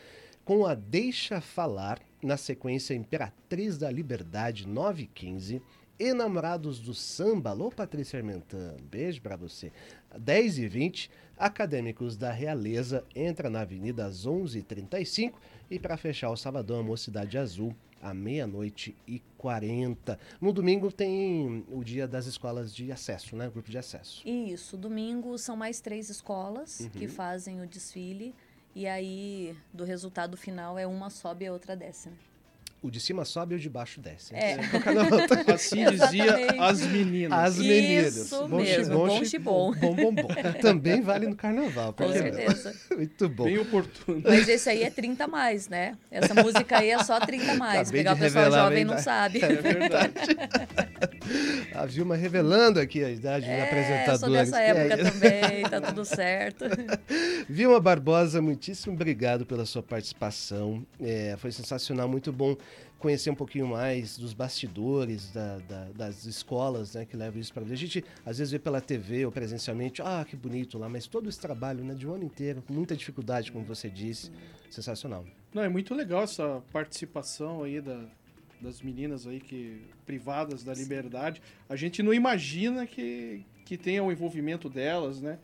com 0.46 0.66
a 0.66 0.76
Deixa 0.76 1.42
Falar, 1.42 2.00
na 2.22 2.38
sequência 2.38 2.94
Imperatriz 2.94 3.78
da 3.78 3.90
Liberdade, 3.92 4.68
9h15. 4.68 5.62
Enamorados 5.98 6.80
do 6.80 6.94
Samba, 6.94 7.52
alô 7.52 7.72
Patrícia 7.72 8.20
Armentan, 8.20 8.76
beijo 8.92 9.22
pra 9.22 9.38
você. 9.38 9.72
10 10.18 10.58
e 10.60 10.68
20 10.68 11.10
Acadêmicos 11.38 12.16
da 12.18 12.32
Realeza 12.32 13.04
entra 13.16 13.50
na 13.50 13.62
Avenida 13.62 14.06
às 14.06 14.26
11h35 14.28 15.34
e 15.72 15.80
para 15.80 15.96
fechar 15.98 16.30
o 16.32 16.36
Sabadão, 16.38 16.80
a 16.80 16.84
Mocidade 16.84 17.38
Azul, 17.38 17.74
à 18.02 18.14
meia-noite 18.14 18.96
e 19.08 19.22
40. 19.38 20.20
No 20.40 20.52
domingo 20.54 20.92
tem 20.92 21.66
o 21.72 21.82
dia 21.84 22.08
das 22.08 22.26
escolas 22.26 22.74
de 22.76 22.92
acesso, 22.92 23.36
né? 23.36 23.50
Grupo 23.50 23.70
de 23.72 23.78
acesso. 23.78 24.22
Isso, 24.28 24.78
domingo 24.78 25.38
são 25.38 25.56
mais 25.58 25.80
três 25.82 26.10
escolas 26.10 26.90
que 26.94 27.06
Uhum. 27.06 27.12
fazem 27.12 27.62
o 27.62 27.68
desfile. 27.68 28.34
E 28.76 28.86
aí, 28.88 29.56
do 29.74 29.86
resultado 29.86 30.36
final, 30.36 30.78
é 30.78 30.86
uma 30.86 31.10
sobe 31.10 31.46
e 31.46 31.48
a 31.48 31.54
outra 31.54 31.76
desce. 31.78 32.10
né? 32.10 32.16
O 32.82 32.92
de 32.92 33.00
cima 33.00 33.26
sobe 33.26 33.56
e 33.56 33.58
o 33.58 33.60
de 33.60 33.68
baixo 33.68 34.00
desce. 34.00 34.36
É. 34.36 34.58
O 34.58 34.80
carnaval 34.84 35.20
Assim 35.56 35.86
dizia 35.90 36.36
as 36.60 36.82
meninas. 36.82 37.40
As 37.40 37.58
meninas. 37.58 38.16
Isso 38.16 38.48
Bom, 38.48 38.58
mesmo, 38.58 38.94
bom, 38.94 39.08
bom, 39.08 39.72
bom, 39.74 39.96
bom, 39.96 39.96
bom, 39.96 40.14
bom. 40.28 40.60
Também 40.62 41.02
vale 41.02 41.26
no 41.26 41.36
carnaval. 41.36 41.94
Com 41.94 42.04
por 42.04 42.14
que 42.14 42.20
não? 42.20 42.36
certeza. 42.38 42.76
Muito 42.96 43.28
bom. 43.30 43.46
Bem 43.46 43.58
oportuno. 43.58 44.22
Mas 44.24 44.48
esse 44.48 44.70
aí 44.70 44.84
é 44.84 44.92
30 44.92 45.24
a 45.24 45.28
mais, 45.28 45.68
né? 45.68 45.98
Essa 46.12 46.36
música 46.36 46.78
aí 46.78 46.92
é 46.92 47.04
só 47.04 47.20
30 47.20 47.54
a 47.54 47.56
mais. 47.56 47.80
Acabei 47.90 48.02
Pegar 48.02 48.14
o 48.14 48.20
pessoal 48.20 48.52
jovem 48.52 48.86
não 48.86 49.00
sabe. 49.00 49.42
É 49.44 49.48
verdade. 49.56 50.14
A 51.74 51.86
Vilma 51.86 52.16
revelando 52.16 52.80
aqui 52.80 53.04
a 53.04 53.10
idade 53.10 53.46
dos 53.46 53.54
É, 53.54 53.64
apresentadores. 53.64 54.20
sou 54.20 54.30
dessa 54.30 54.62
é 54.62 54.68
época 54.70 55.02
isso? 55.02 55.12
também, 55.12 55.64
tá 55.64 55.82
tudo 55.82 56.06
certo. 56.06 56.66
Vilma 57.50 57.80
Barbosa, 57.80 58.42
muitíssimo 58.42 58.94
obrigado 58.94 59.46
pela 59.46 59.66
sua 59.66 59.84
participação. 59.84 60.86
É, 61.02 61.36
foi 61.38 61.52
sensacional, 61.52 62.08
muito 62.08 62.32
bom 62.32 62.56
conhecer 62.98 63.30
um 63.30 63.36
pouquinho 63.36 63.68
mais 63.68 64.18
dos 64.18 64.34
bastidores 64.34 65.30
da- 65.32 65.58
da- 65.68 65.88
das 65.96 66.26
escolas 66.26 66.96
né, 66.96 67.06
que 67.06 67.16
levam 67.16 67.40
isso 67.40 67.54
para 67.54 67.62
a 67.64 67.76
gente 67.76 68.04
às 68.26 68.38
vezes 68.40 68.52
vê 68.52 68.58
pela 68.58 68.82
TV 68.82 69.26
ou 69.26 69.32
presencialmente, 69.32 70.02
ah, 70.02 70.26
que 70.28 70.36
bonito 70.36 70.78
lá, 70.78 70.90
mas 70.90 71.06
todo 71.06 71.30
esse 71.30 71.40
trabalho 71.40 71.84
né, 71.84 71.94
de 71.94 72.08
um 72.08 72.14
ano 72.16 72.24
inteiro, 72.24 72.64
com 72.66 72.74
muita 72.74 72.96
dificuldade, 72.96 73.52
como 73.52 73.64
você 73.66 73.90
disse, 73.90 74.32
sensacional. 74.72 75.24
Não, 75.54 75.62
é 75.62 75.70
muito 75.70 75.94
legal 75.94 76.24
essa 76.24 76.62
participação 76.72 77.64
aí 77.64 77.80
da, 77.80 78.06
das 78.62 78.82
meninas 78.82 79.28
aí 79.28 79.40
que 79.40 79.82
privadas 80.06 80.64
da 80.64 80.74
liberdade. 80.74 81.42
A 81.70 81.76
gente 81.76 82.02
não 82.02 82.14
imagina 82.14 82.86
que, 82.88 83.46
que 83.66 83.78
tenha 83.78 84.04
o 84.04 84.12
envolvimento 84.12 84.70
delas, 84.70 85.22
né? 85.22 85.38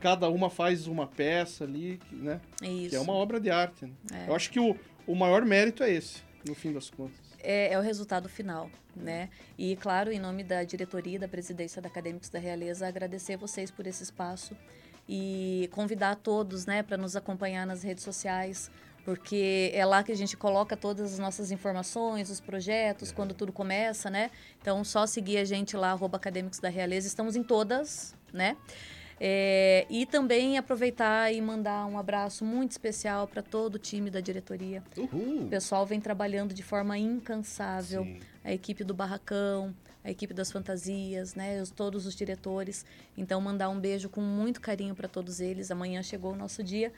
Cada 0.00 0.28
uma 0.28 0.50
faz 0.50 0.86
uma 0.86 1.06
peça 1.06 1.64
ali, 1.64 2.00
né? 2.10 2.40
Isso. 2.62 2.90
Que 2.90 2.96
é 2.96 3.00
uma 3.00 3.12
obra 3.12 3.38
de 3.40 3.50
arte. 3.50 3.84
né? 3.86 3.92
É. 4.12 4.28
Eu 4.28 4.34
acho 4.34 4.50
que 4.50 4.58
o, 4.58 4.76
o 5.06 5.14
maior 5.14 5.44
mérito 5.44 5.82
é 5.82 5.90
esse, 5.92 6.22
no 6.46 6.54
fim 6.54 6.72
das 6.72 6.90
contas. 6.90 7.16
é, 7.40 7.72
é 7.72 7.78
o 7.78 7.82
resultado 7.82 8.28
final, 8.28 8.70
né? 8.96 9.28
E, 9.58 9.76
claro, 9.76 10.10
em 10.12 10.18
nome 10.18 10.42
da 10.44 10.64
diretoria 10.64 11.18
da 11.18 11.28
presidência 11.28 11.80
da 11.82 11.88
Acadêmicos 11.88 12.28
da 12.30 12.38
Realeza, 12.38 12.86
agradecer 12.86 13.36
vocês 13.36 13.70
por 13.70 13.86
esse 13.86 14.02
espaço 14.02 14.56
e 15.08 15.68
convidar 15.72 16.16
todos, 16.16 16.66
né, 16.66 16.82
para 16.82 16.96
nos 16.96 17.16
acompanhar 17.16 17.66
nas 17.66 17.82
redes 17.82 18.04
sociais, 18.04 18.70
porque 19.04 19.70
é 19.74 19.84
lá 19.84 20.02
que 20.02 20.12
a 20.12 20.16
gente 20.16 20.36
coloca 20.36 20.76
todas 20.76 21.12
as 21.12 21.18
nossas 21.18 21.50
informações, 21.50 22.30
os 22.30 22.40
projetos, 22.40 23.10
quando 23.12 23.34
tudo 23.34 23.52
começa, 23.52 24.08
né? 24.08 24.30
Então, 24.60 24.82
só 24.84 25.06
seguir 25.06 25.38
a 25.38 25.44
gente 25.44 25.76
lá, 25.76 25.90
arroba 25.90 26.16
Acadêmicos 26.16 26.58
da 26.58 26.68
Realeza. 26.68 27.06
Estamos 27.06 27.36
em 27.36 27.42
todas, 27.42 28.14
né? 28.32 28.56
É, 29.24 29.86
e 29.88 30.04
também 30.04 30.58
aproveitar 30.58 31.32
e 31.32 31.40
mandar 31.40 31.86
um 31.86 31.96
abraço 31.96 32.44
muito 32.44 32.72
especial 32.72 33.28
para 33.28 33.40
todo 33.40 33.76
o 33.76 33.78
time 33.78 34.10
da 34.10 34.20
diretoria. 34.20 34.82
Uhul! 34.96 35.44
O 35.44 35.48
pessoal 35.48 35.86
vem 35.86 36.00
trabalhando 36.00 36.52
de 36.52 36.62
forma 36.62 36.98
incansável. 36.98 38.04
Sim. 38.04 38.20
A 38.42 38.52
equipe 38.52 38.82
do 38.82 38.92
Barracão, 38.92 39.72
a 40.04 40.10
equipe 40.10 40.34
das 40.34 40.50
fantasias, 40.50 41.36
né? 41.36 41.62
Os, 41.62 41.70
todos 41.70 42.06
os 42.06 42.16
diretores. 42.16 42.84
Então, 43.16 43.40
mandar 43.40 43.68
um 43.68 43.78
beijo 43.78 44.08
com 44.08 44.20
muito 44.20 44.60
carinho 44.60 44.94
para 44.94 45.06
todos 45.06 45.40
eles. 45.40 45.70
Amanhã 45.70 46.02
chegou 46.02 46.32
o 46.32 46.36
nosso 46.36 46.62
dia, 46.62 46.92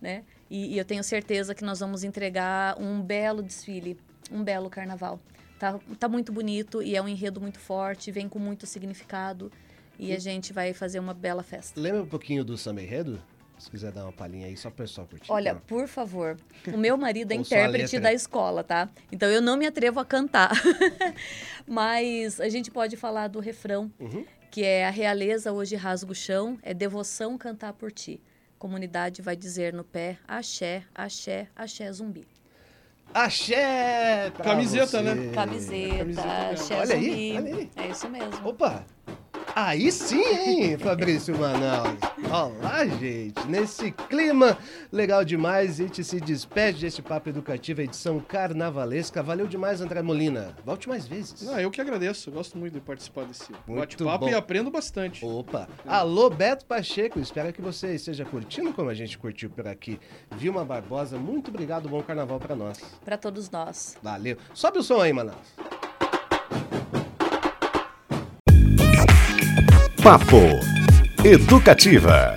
né? 0.00 0.24
E, 0.50 0.74
e 0.74 0.78
eu 0.78 0.84
tenho 0.84 1.02
certeza 1.04 1.54
que 1.54 1.64
nós 1.64 1.80
vamos 1.80 2.04
entregar 2.04 2.80
um 2.80 3.00
belo 3.02 3.42
desfile, 3.42 3.98
um 4.30 4.42
belo 4.42 4.68
carnaval. 4.70 5.18
Tá, 5.58 5.78
tá 5.98 6.08
muito 6.08 6.32
bonito 6.32 6.80
e 6.82 6.94
é 6.94 7.02
um 7.02 7.08
enredo 7.08 7.40
muito 7.40 7.58
forte, 7.58 8.10
vem 8.12 8.28
com 8.28 8.38
muito 8.38 8.66
significado. 8.66 9.50
E 9.98 10.12
a 10.12 10.18
gente 10.20 10.52
vai 10.52 10.72
fazer 10.72 11.00
uma 11.00 11.12
bela 11.12 11.42
festa. 11.42 11.80
Lembra 11.80 12.02
um 12.02 12.06
pouquinho 12.06 12.44
do 12.44 12.56
Samba 12.56 12.80
Enredo? 12.80 13.20
Se 13.58 13.68
quiser 13.68 13.90
dar 13.90 14.04
uma 14.04 14.12
palhinha 14.12 14.46
aí, 14.46 14.56
só 14.56 14.70
pro 14.70 14.84
pessoal 14.84 15.04
curtir. 15.08 15.32
Olha, 15.32 15.54
Não. 15.54 15.60
por 15.62 15.88
favor. 15.88 16.36
O 16.72 16.78
meu 16.78 16.96
marido 16.96 17.32
é 17.32 17.34
intérprete 17.34 17.98
da 17.98 18.12
escola, 18.12 18.62
tá? 18.62 18.88
Então 19.10 19.28
eu 19.28 19.42
não 19.42 19.56
me 19.56 19.66
atrevo 19.66 19.98
a 19.98 20.04
cantar. 20.04 20.52
Mas 21.66 22.40
a 22.40 22.48
gente 22.48 22.70
pode 22.70 22.96
falar 22.96 23.28
do 23.28 23.40
refrão, 23.40 23.90
Uhum. 23.98 24.24
que 24.50 24.62
é 24.64 24.86
a 24.86 24.90
realeza 24.90 25.52
hoje 25.52 25.74
rasga 25.76 26.12
o 26.12 26.14
chão, 26.14 26.58
é 26.62 26.72
devoção 26.72 27.36
cantar 27.36 27.72
por 27.72 27.90
ti. 27.92 28.20
Comunidade 28.58 29.22
vai 29.22 29.36
dizer 29.36 29.72
no 29.72 29.84
pé, 29.84 30.18
axé, 30.26 30.82
axé, 30.94 31.48
axé 31.54 31.90
zumbi. 31.92 32.26
Axé! 33.14 34.30
pra 34.34 34.44
Camiseta, 34.44 34.86
você. 34.86 35.02
né? 35.02 35.32
Camiseta, 35.32 35.98
Camiseta 35.98 36.50
axé 36.50 36.76
Olha 36.76 36.94
aí, 36.94 37.02
zumbi. 37.04 37.36
olha 37.36 37.56
aí. 37.56 37.70
É 37.76 37.86
isso 37.90 38.08
mesmo. 38.10 38.48
Opa! 38.48 38.84
Aí 39.60 39.90
sim, 39.90 40.22
hein, 40.22 40.78
Fabrício 40.78 41.36
Manaus? 41.36 41.98
Olá, 42.30 42.86
gente! 42.86 43.44
Nesse 43.48 43.90
clima 43.90 44.56
legal 44.92 45.24
demais, 45.24 45.80
a 45.80 45.82
gente 45.82 46.04
se 46.04 46.20
despede 46.20 46.82
desse 46.82 47.02
Papo 47.02 47.28
Educativo, 47.28 47.82
edição 47.82 48.20
carnavalesca. 48.20 49.20
Valeu 49.20 49.48
demais, 49.48 49.80
André 49.80 50.00
Molina. 50.00 50.54
Volte 50.64 50.88
mais 50.88 51.08
vezes. 51.08 51.42
Não, 51.42 51.58
eu 51.58 51.72
que 51.72 51.80
agradeço. 51.80 52.30
Eu 52.30 52.34
gosto 52.34 52.56
muito 52.56 52.74
de 52.74 52.80
participar 52.80 53.24
desse 53.24 53.50
Muito 53.66 53.80
bate-papo 53.80 54.26
bom. 54.26 54.30
e 54.30 54.34
aprendo 54.34 54.70
bastante. 54.70 55.24
Opa! 55.24 55.68
Alô, 55.84 56.30
Beto 56.30 56.64
Pacheco, 56.64 57.18
espero 57.18 57.52
que 57.52 57.60
você 57.60 57.96
esteja 57.96 58.24
curtindo 58.24 58.72
como 58.72 58.90
a 58.90 58.94
gente 58.94 59.18
curtiu 59.18 59.50
por 59.50 59.66
aqui. 59.66 59.98
Vilma 60.36 60.64
Barbosa, 60.64 61.18
muito 61.18 61.48
obrigado, 61.48 61.88
bom 61.88 62.00
carnaval 62.00 62.38
pra 62.38 62.54
nós. 62.54 62.78
Para 63.04 63.18
todos 63.18 63.50
nós. 63.50 63.96
Valeu. 64.00 64.36
Sobe 64.54 64.78
o 64.78 64.84
som 64.84 65.00
aí, 65.00 65.12
Manaus. 65.12 65.87
Papo 70.08 70.58
Educativa. 71.22 72.34